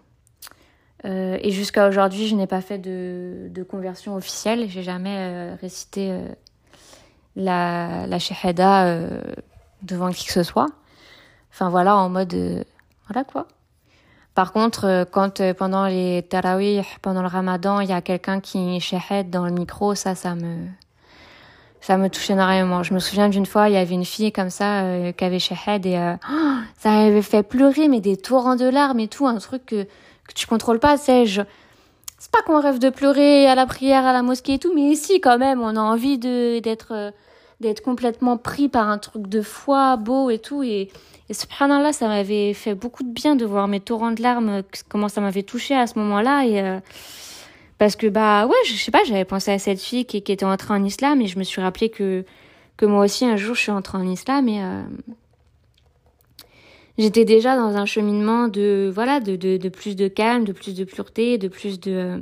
Euh, 1.05 1.39
et 1.43 1.51
jusqu'à 1.51 1.89
aujourd'hui, 1.89 2.27
je 2.27 2.35
n'ai 2.35 2.47
pas 2.47 2.61
fait 2.63 2.79
de, 2.79 3.49
de 3.51 3.63
conversion 3.63 4.17
officielle. 4.17 4.69
J'ai 4.71 4.83
jamais 4.83 5.17
euh, 5.19 5.57
récité 5.61 6.19
la, 7.37 8.07
la 8.07 8.19
shahada 8.19 8.99
devant 9.83 10.11
qui 10.11 10.27
que 10.27 10.33
ce 10.33 10.43
soit. 10.43 10.69
Enfin 11.53 11.69
voilà, 11.69 11.97
en 11.97 12.09
mode 12.09 12.35
voilà 13.07 13.25
quoi. 13.25 13.47
Par 14.35 14.53
contre, 14.53 15.07
quand 15.13 15.41
pendant 15.55 15.87
les 15.87 16.23
tarawih, 16.29 16.83
pendant 17.03 17.23
le 17.23 17.29
ramadan, 17.29 17.81
il 17.81 17.89
y 17.89 17.93
a 17.93 18.01
quelqu'un 18.01 18.41
qui 18.41 18.81
shahad 18.81 19.31
dans 19.31 19.45
le 19.47 19.53
micro, 19.53 19.95
ça, 19.95 20.15
ça 20.15 20.35
me, 20.35 20.67
ça 21.85 21.99
me 21.99 22.09
touchait 22.09 22.33
énormément. 22.33 22.83
Je 22.83 22.95
me 22.95 22.99
souviens 22.99 23.29
d'une 23.29 23.45
fois, 23.45 23.69
il 23.69 23.75
y 23.75 23.77
avait 23.77 23.95
une 23.95 24.07
fille 24.07 24.33
comme 24.33 24.49
ça 24.49 24.85
euh, 24.85 25.13
qui 25.13 25.23
avait 25.23 25.39
shahad 25.39 25.85
et 25.85 25.99
euh, 25.99 26.15
ça 26.79 26.93
avait 26.93 27.21
fait 27.21 27.43
pleurer, 27.43 27.89
mais 27.89 28.01
des 28.01 28.17
torrents 28.17 28.57
de 28.57 28.65
larmes 28.65 29.01
et 29.01 29.09
tout, 29.09 29.27
un 29.27 29.37
truc 29.37 29.67
que, 29.67 29.85
que 29.85 30.35
tu 30.35 30.47
contrôles 30.47 30.81
pas, 30.81 30.97
c'est 30.97 31.27
je... 31.27 31.43
C'est 32.17 32.31
pas 32.31 32.41
qu'on 32.41 32.59
rêve 32.59 32.79
de 32.79 32.89
pleurer 32.89 33.47
à 33.47 33.55
la 33.55 33.67
prière, 33.67 34.07
à 34.07 34.15
la 34.15 34.23
mosquée 34.23 34.55
et 34.55 34.59
tout, 34.59 34.73
mais 34.75 34.83
ici 34.83 35.21
quand 35.21 35.37
même, 35.37 35.61
on 35.61 35.77
a 35.77 35.81
envie 35.81 36.17
d'être 36.17 36.93
euh, 36.93 37.11
d'être 37.61 37.83
complètement 37.83 38.39
pris 38.39 38.71
par 38.71 38.89
un 38.89 38.97
truc 38.97 39.27
de 39.27 39.43
foi 39.43 39.97
beau 39.99 40.31
et 40.31 40.39
tout 40.39 40.63
et 40.63 40.91
et 41.29 41.35
subhanallah, 41.35 41.93
ça 41.93 42.09
m'avait 42.09 42.53
fait 42.53 42.75
beaucoup 42.75 43.03
de 43.03 43.13
bien 43.13 43.37
de 43.37 43.45
voir 43.45 43.67
mes 43.69 43.81
torrents 43.81 44.13
de 44.13 44.23
larmes, 44.23 44.63
comment 44.89 45.09
ça 45.09 45.21
m'avait 45.21 45.43
touché 45.43 45.75
à 45.75 45.87
ce 45.87 45.99
moment-là 45.99 46.47
et 46.47 46.81
parce 47.79 47.97
que, 47.97 48.07
bah 48.07 48.47
ouais, 48.47 48.57
je 48.67 48.75
sais 48.75 48.91
pas, 48.91 49.03
j'avais 49.05 49.25
pensé 49.25 49.51
à 49.51 49.59
cette 49.59 49.81
fille 49.81 50.05
qui, 50.05 50.19
était 50.19 50.45
entrée 50.45 50.75
en 50.75 50.85
islam 50.85 51.21
et 51.21 51.27
je 51.27 51.39
me 51.39 51.45
suis 51.45 51.61
rappelé 51.61 51.89
que, 51.89 52.25
que 52.77 52.87
moi 52.87 53.05
aussi, 53.05 53.25
un 53.25 53.37
jour, 53.37 53.55
je 53.55 53.61
suis 53.61 53.73
entrée 53.73 53.99
en 53.99 54.09
islam 54.09 54.49
et 54.49 54.63
euh, 54.63 54.83
j'étais 56.99 57.25
déjà 57.25 57.57
dans 57.57 57.77
un 57.77 57.85
cheminement 57.85 58.49
de, 58.49 58.91
voilà, 58.95 59.21
de, 59.21 59.37
de, 59.37 59.69
plus 59.69 59.97
de 59.97 60.09
calme, 60.09 60.45
de 60.45 60.53
plus 60.53 60.75
de 60.75 60.85
pureté, 60.85 61.37
de 61.39 61.49
plus 61.49 61.81
de. 61.81 61.93
Euh, 61.93 62.19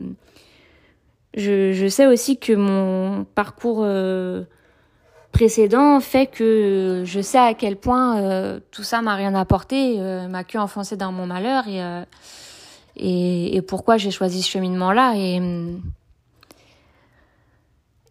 je, 1.35 1.87
sais 1.88 2.07
aussi 2.07 2.38
que 2.38 2.53
mon 2.53 3.25
parcours 3.25 3.81
euh, 3.83 4.45
précédent 5.33 5.99
fait 6.01 6.27
que 6.27 7.03
je 7.05 7.21
sais 7.21 7.38
à 7.38 7.55
quel 7.55 7.77
point 7.77 8.61
tout 8.71 8.83
ça 8.83 9.03
m'a 9.03 9.14
rien 9.14 9.35
apporté, 9.35 9.99
m'a 10.29 10.45
que 10.45 10.59
enfoncé 10.59 10.97
dans 10.97 11.12
mon 11.12 11.27
malheur 11.27 11.66
et 11.68 11.81
et, 12.97 13.57
et 13.57 13.62
pourquoi 13.62 13.97
j'ai 13.97 14.11
choisi 14.11 14.42
ce 14.42 14.51
cheminement-là. 14.51 15.14
Et, 15.16 15.40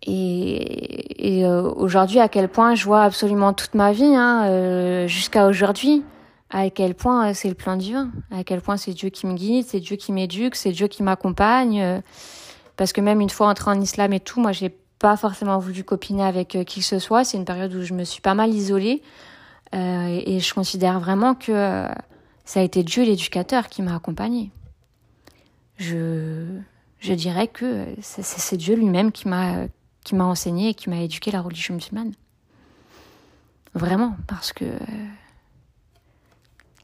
et, 0.03 1.37
et 1.37 1.45
euh, 1.45 1.69
aujourd'hui, 1.75 2.19
à 2.19 2.27
quel 2.27 2.49
point 2.49 2.75
je 2.75 2.85
vois 2.85 3.03
absolument 3.03 3.53
toute 3.53 3.75
ma 3.75 3.91
vie, 3.91 4.15
hein, 4.15 4.45
euh, 4.45 5.07
jusqu'à 5.07 5.47
aujourd'hui, 5.47 6.03
à 6.49 6.69
quel 6.69 6.95
point 6.95 7.29
euh, 7.29 7.33
c'est 7.33 7.49
le 7.49 7.55
plan 7.55 7.75
divin, 7.75 8.09
à 8.31 8.43
quel 8.43 8.61
point 8.61 8.77
c'est 8.77 8.93
Dieu 8.93 9.09
qui 9.09 9.27
me 9.27 9.33
guide, 9.33 9.65
c'est 9.67 9.79
Dieu 9.79 9.95
qui 9.95 10.11
m'éduque, 10.11 10.55
c'est 10.55 10.71
Dieu 10.71 10.87
qui 10.87 11.03
m'accompagne. 11.03 12.01
parce 12.77 12.93
que 12.93 13.01
même 13.01 13.21
une 13.21 13.29
fois 13.29 13.47
entrée 13.47 13.69
en 13.69 13.79
islam 13.79 14.13
et 14.13 14.19
tout, 14.19 14.41
moi, 14.41 14.51
j'ai 14.51 14.75
pas 15.01 15.17
forcément 15.17 15.57
voulu 15.59 15.83
copiner 15.83 16.23
avec 16.23 16.57
qui 16.65 16.79
que 16.79 16.85
ce 16.85 16.99
soit. 16.99 17.23
C'est 17.23 17.37
une 17.37 17.45
période 17.45 17.73
où 17.73 17.81
je 17.83 17.93
me 17.93 18.03
suis 18.03 18.21
pas 18.21 18.35
mal 18.35 18.53
isolée. 18.53 19.01
Euh, 19.73 20.21
et, 20.25 20.39
je 20.39 20.53
considère 20.53 20.99
vraiment 20.99 21.33
que 21.33 21.87
ça 22.45 22.59
a 22.59 22.63
été 22.63 22.83
Dieu 22.83 23.03
l'éducateur 23.03 23.69
qui 23.69 23.81
m'a 23.81 23.95
accompagnée 23.95 24.51
je, 25.81 27.13
dirais 27.13 27.47
que 27.47 27.87
c'est 28.01 28.57
Dieu 28.57 28.75
lui-même 28.75 29.11
qui 29.11 29.27
m'a 29.27 29.67
qui 30.03 30.15
m'a 30.15 30.25
enseigné 30.25 30.69
et 30.69 30.73
qui 30.73 30.89
m'a 30.89 30.99
éduqué 31.01 31.29
la 31.29 31.41
religion 31.41 31.75
musulmane. 31.75 32.13
Vraiment, 33.75 34.15
parce 34.25 34.51
que... 34.51 34.65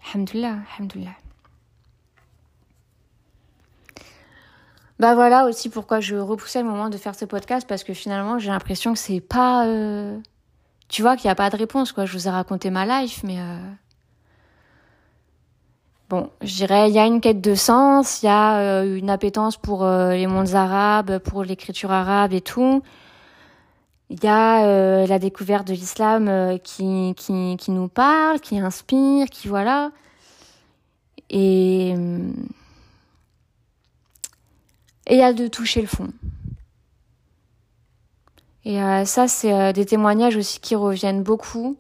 Alhamdulillah, 0.06 0.60
alhamdulillah. 0.78 1.16
Bah 5.00 5.14
voilà 5.14 5.46
aussi 5.46 5.70
pourquoi 5.70 6.00
je 6.00 6.16
repoussais 6.16 6.62
le 6.64 6.68
moment 6.68 6.90
de 6.90 6.98
faire 6.98 7.14
ce 7.14 7.26
podcast, 7.26 7.68
parce 7.68 7.84
que 7.84 7.94
finalement 7.94 8.40
j'ai 8.40 8.50
l'impression 8.50 8.94
que 8.94 9.00
c'est 9.00 9.22
pas... 9.22 9.68
Euh, 9.68 10.18
tu 10.88 11.02
vois 11.04 11.16
qu'il 11.16 11.28
n'y 11.28 11.32
a 11.32 11.36
pas 11.36 11.50
de 11.50 11.58
réponse, 11.58 11.92
quoi. 11.92 12.06
Je 12.06 12.14
vous 12.14 12.28
ai 12.28 12.32
raconté 12.32 12.70
ma 12.70 12.86
life, 12.86 13.22
mais... 13.24 13.40
Euh, 13.40 13.60
Bon, 16.10 16.30
je 16.42 16.56
dirais, 16.56 16.90
il 16.90 16.96
y 16.96 17.00
a 17.00 17.06
une 17.06 17.20
quête 17.20 17.42
de 17.42 17.54
sens, 17.54 18.24
il 18.24 18.28
y 18.28 18.30
a 18.30 18.60
euh, 18.60 18.98
une 18.98 19.10
appétence 19.10 19.58
pour 19.58 19.84
euh, 19.84 20.14
les 20.14 20.26
mondes 20.26 20.56
arabes, 20.56 21.18
pour 21.18 21.44
l'écriture 21.44 21.92
arabe 21.92 22.32
et 22.32 22.40
tout. 22.40 22.82
Il 24.10 24.24
y 24.24 24.28
a 24.28 25.06
la 25.06 25.20
découverte 25.20 25.68
de 25.68 25.74
l'islam 25.74 26.58
qui, 26.64 27.14
qui, 27.18 27.58
qui 27.58 27.72
nous 27.72 27.90
parle, 27.90 28.40
qui 28.40 28.58
inspire, 28.58 29.28
qui 29.30 29.50
voilà. 29.50 29.92
Et 31.30 31.94
et 35.08 35.24
a 35.24 35.34
de 35.34 35.48
toucher 35.48 35.82
le 35.82 35.88
fond. 35.88 36.10
Et 38.66 38.80
ça, 39.06 39.28
c'est 39.28 39.72
des 39.74 39.86
témoignages 39.86 40.36
aussi 40.36 40.60
qui 40.60 40.76
reviennent 40.76 41.24
beaucoup 41.24 41.78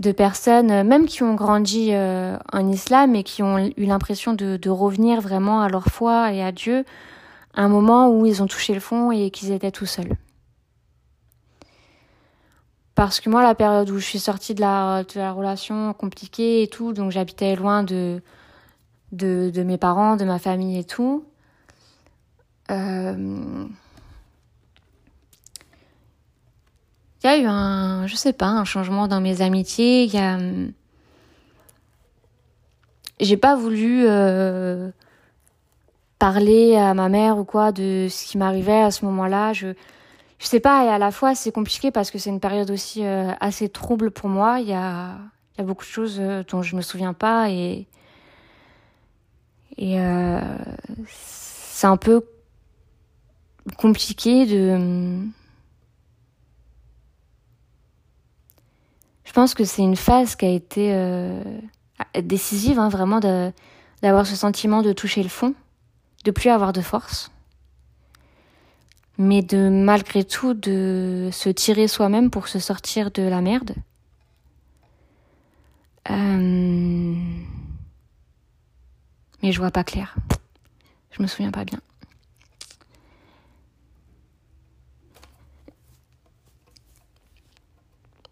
de 0.00 0.12
personnes, 0.12 0.70
euh, 0.70 0.84
même 0.84 1.06
qui 1.06 1.22
ont 1.22 1.34
grandi 1.34 1.90
euh, 1.92 2.36
en 2.52 2.68
islam 2.68 3.14
et 3.14 3.22
qui 3.22 3.42
ont 3.42 3.58
eu 3.58 3.84
l'impression 3.84 4.34
de, 4.34 4.68
revenir 4.68 5.20
vraiment 5.20 5.62
à 5.62 5.68
leur 5.68 5.86
foi 5.86 6.32
et 6.32 6.42
à 6.42 6.52
Dieu, 6.52 6.84
à 7.54 7.62
un 7.62 7.68
moment 7.68 8.10
où 8.10 8.26
ils 8.26 8.42
ont 8.42 8.46
touché 8.46 8.74
le 8.74 8.80
fond 8.80 9.10
et 9.10 9.30
qu'ils 9.30 9.52
étaient 9.52 9.70
tout 9.70 9.86
seuls. 9.86 10.16
Parce 12.94 13.20
que 13.20 13.28
moi, 13.30 13.42
la 13.42 13.54
période 13.54 13.90
où 13.90 13.98
je 13.98 14.04
suis 14.04 14.18
sortie 14.18 14.54
de 14.54 14.60
la, 14.60 15.02
relation 15.32 15.92
compliquée 15.92 16.62
et 16.62 16.68
tout, 16.68 16.92
donc 16.92 17.10
j'habitais 17.10 17.54
loin 17.54 17.82
de, 17.82 18.22
mes 19.12 19.78
parents, 19.78 20.16
de 20.16 20.24
ma 20.24 20.38
famille 20.38 20.78
et 20.78 20.84
tout, 20.84 21.24
euh, 22.70 23.66
il 27.22 27.26
y 27.26 27.28
a 27.28 27.38
eu 27.38 27.46
un, 27.46 28.06
je 28.06 28.14
sais 28.16 28.32
pas, 28.32 28.46
un 28.46 28.64
changement 28.64 29.08
dans 29.08 29.20
mes 29.20 29.42
amitiés. 29.42 30.04
Il 30.04 30.14
y 30.14 30.18
a, 30.18 30.38
j'ai 33.20 33.36
pas 33.36 33.56
voulu 33.56 34.04
euh, 34.06 34.90
parler 36.18 36.76
à 36.76 36.94
ma 36.94 37.08
mère 37.08 37.38
ou 37.38 37.44
quoi 37.44 37.72
de 37.72 38.08
ce 38.10 38.26
qui 38.26 38.38
m'arrivait 38.38 38.82
à 38.82 38.90
ce 38.90 39.04
moment-là. 39.04 39.52
Je 39.52 39.74
je 40.38 40.46
sais 40.46 40.60
pas 40.60 40.84
et 40.84 40.88
à 40.88 40.98
la 40.98 41.10
fois 41.10 41.34
c'est 41.34 41.52
compliqué 41.52 41.90
parce 41.90 42.10
que 42.10 42.18
c'est 42.18 42.30
une 42.30 42.40
période 42.40 42.70
aussi 42.70 43.04
euh, 43.04 43.32
assez 43.40 43.68
trouble 43.68 44.10
pour 44.10 44.28
moi. 44.28 44.60
Il 44.60 44.68
y 44.68 44.74
a 44.74 45.16
il 45.56 45.60
y 45.60 45.64
a 45.64 45.64
beaucoup 45.64 45.84
de 45.84 45.90
choses 45.90 46.18
euh, 46.20 46.42
dont 46.50 46.62
je 46.62 46.76
me 46.76 46.82
souviens 46.82 47.14
pas 47.14 47.50
et 47.50 47.86
et 49.78 50.00
euh, 50.00 50.40
c'est 51.08 51.86
un 51.86 51.96
peu 51.96 52.22
compliqué 53.76 54.46
de 54.46 55.20
je 59.24 59.32
pense 59.32 59.54
que 59.54 59.64
c'est 59.64 59.82
une 59.82 59.96
phase 59.96 60.36
qui 60.36 60.46
a 60.46 60.50
été 60.50 60.94
euh, 60.94 61.42
décisive 62.22 62.78
hein, 62.78 62.88
vraiment 62.88 63.20
d'avoir 64.02 64.26
ce 64.26 64.36
sentiment 64.36 64.82
de 64.82 64.92
toucher 64.92 65.22
le 65.22 65.28
fond 65.28 65.54
de 66.26 66.32
plus 66.32 66.50
avoir 66.50 66.72
de 66.72 66.80
force, 66.80 67.30
mais 69.16 69.42
de 69.42 69.68
malgré 69.68 70.24
tout 70.24 70.54
de 70.54 71.30
se 71.32 71.48
tirer 71.48 71.86
soi-même 71.86 72.30
pour 72.30 72.48
se 72.48 72.58
sortir 72.58 73.12
de 73.12 73.22
la 73.22 73.40
merde. 73.40 73.74
Euh, 76.10 77.14
mais 79.42 79.52
je 79.52 79.58
vois 79.58 79.70
pas 79.70 79.84
clair. 79.84 80.16
Je 81.12 81.22
me 81.22 81.28
souviens 81.28 81.52
pas 81.52 81.64
bien. 81.64 81.78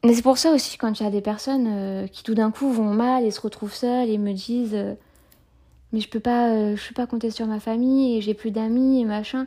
Mais 0.04 0.12
c'est 0.12 0.22
pour 0.22 0.36
ça 0.36 0.52
aussi 0.52 0.76
quand 0.76 1.00
il 1.00 1.02
y 1.02 1.06
a 1.06 1.10
des 1.10 1.22
personnes 1.22 1.66
euh, 1.66 2.06
qui 2.06 2.22
tout 2.22 2.34
d'un 2.34 2.50
coup 2.50 2.70
vont 2.70 2.92
mal 2.92 3.24
et 3.24 3.30
se 3.30 3.40
retrouvent 3.40 3.72
seules 3.72 4.10
et 4.10 4.18
me 4.18 4.34
disent 4.34 4.74
euh, 4.74 4.94
mais 5.92 6.00
je 6.00 6.08
peux 6.10 6.20
pas, 6.20 6.50
euh, 6.50 6.76
je 6.76 6.88
peux 6.88 6.94
pas 6.94 7.06
compter 7.06 7.30
sur 7.30 7.46
ma 7.46 7.58
famille 7.58 8.18
et 8.18 8.20
j'ai 8.20 8.34
plus 8.34 8.50
d'amis 8.50 9.00
et 9.00 9.04
machin. 9.04 9.46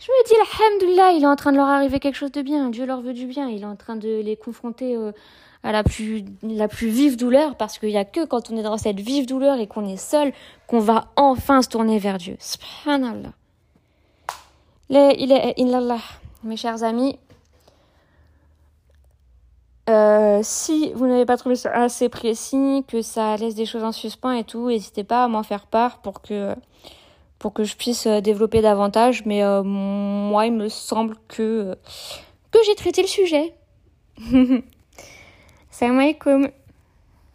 Je 0.00 0.10
me 0.10 0.26
dis, 0.26 0.34
alhamdoulilah, 0.34 1.12
il 1.12 1.22
est 1.22 1.26
en 1.26 1.36
train 1.36 1.52
de 1.52 1.56
leur 1.56 1.68
arriver 1.68 2.00
quelque 2.00 2.16
chose 2.16 2.32
de 2.32 2.42
bien. 2.42 2.68
Dieu 2.70 2.84
leur 2.84 3.00
veut 3.00 3.12
du 3.12 3.26
bien. 3.26 3.48
Il 3.48 3.62
est 3.62 3.66
en 3.66 3.76
train 3.76 3.94
de 3.94 4.20
les 4.20 4.36
confronter 4.36 4.98
à 5.62 5.70
la 5.70 5.84
plus, 5.84 6.24
la 6.42 6.66
plus 6.66 6.88
vive 6.88 7.16
douleur 7.16 7.56
parce 7.56 7.78
qu'il 7.78 7.90
y 7.90 7.96
a 7.96 8.04
que 8.04 8.24
quand 8.24 8.50
on 8.50 8.56
est 8.56 8.62
dans 8.62 8.76
cette 8.76 8.98
vive 8.98 9.26
douleur 9.26 9.58
et 9.60 9.66
qu'on 9.68 9.86
est 9.86 9.96
seul 9.96 10.32
qu'on 10.66 10.80
va 10.80 11.12
enfin 11.16 11.62
se 11.62 11.68
tourner 11.68 11.98
vers 11.98 12.18
Dieu. 12.18 12.36
Subhanallah. 12.40 13.32
il 14.90 15.30
est 15.30 15.54
illallah. 15.58 16.02
Mes 16.42 16.56
chers 16.56 16.82
amis, 16.82 17.18
euh, 19.88 20.40
si 20.42 20.92
vous 20.94 21.06
n'avez 21.06 21.26
pas 21.26 21.36
trouvé 21.36 21.56
ça 21.56 21.70
assez 21.70 22.08
précis, 22.08 22.84
que 22.88 23.02
ça 23.02 23.36
laisse 23.36 23.54
des 23.54 23.66
choses 23.66 23.84
en 23.84 23.92
suspens 23.92 24.32
et 24.32 24.44
tout, 24.44 24.68
n'hésitez 24.68 25.04
pas 25.04 25.24
à 25.24 25.28
m'en 25.28 25.42
faire 25.42 25.66
part 25.66 26.00
pour 26.00 26.22
que, 26.22 26.54
pour 27.38 27.52
que 27.52 27.64
je 27.64 27.76
puisse 27.76 28.06
euh, 28.06 28.20
développer 28.20 28.62
davantage. 28.62 29.26
Mais 29.26 29.42
euh, 29.44 29.62
moi, 29.62 30.46
il 30.46 30.54
me 30.54 30.68
semble 30.68 31.16
que, 31.28 31.76
que 32.50 32.58
j'ai 32.66 32.74
traité 32.74 33.02
le 33.02 33.08
sujet. 33.08 33.54
Salam 35.70 35.98
alaikum. 35.98 36.48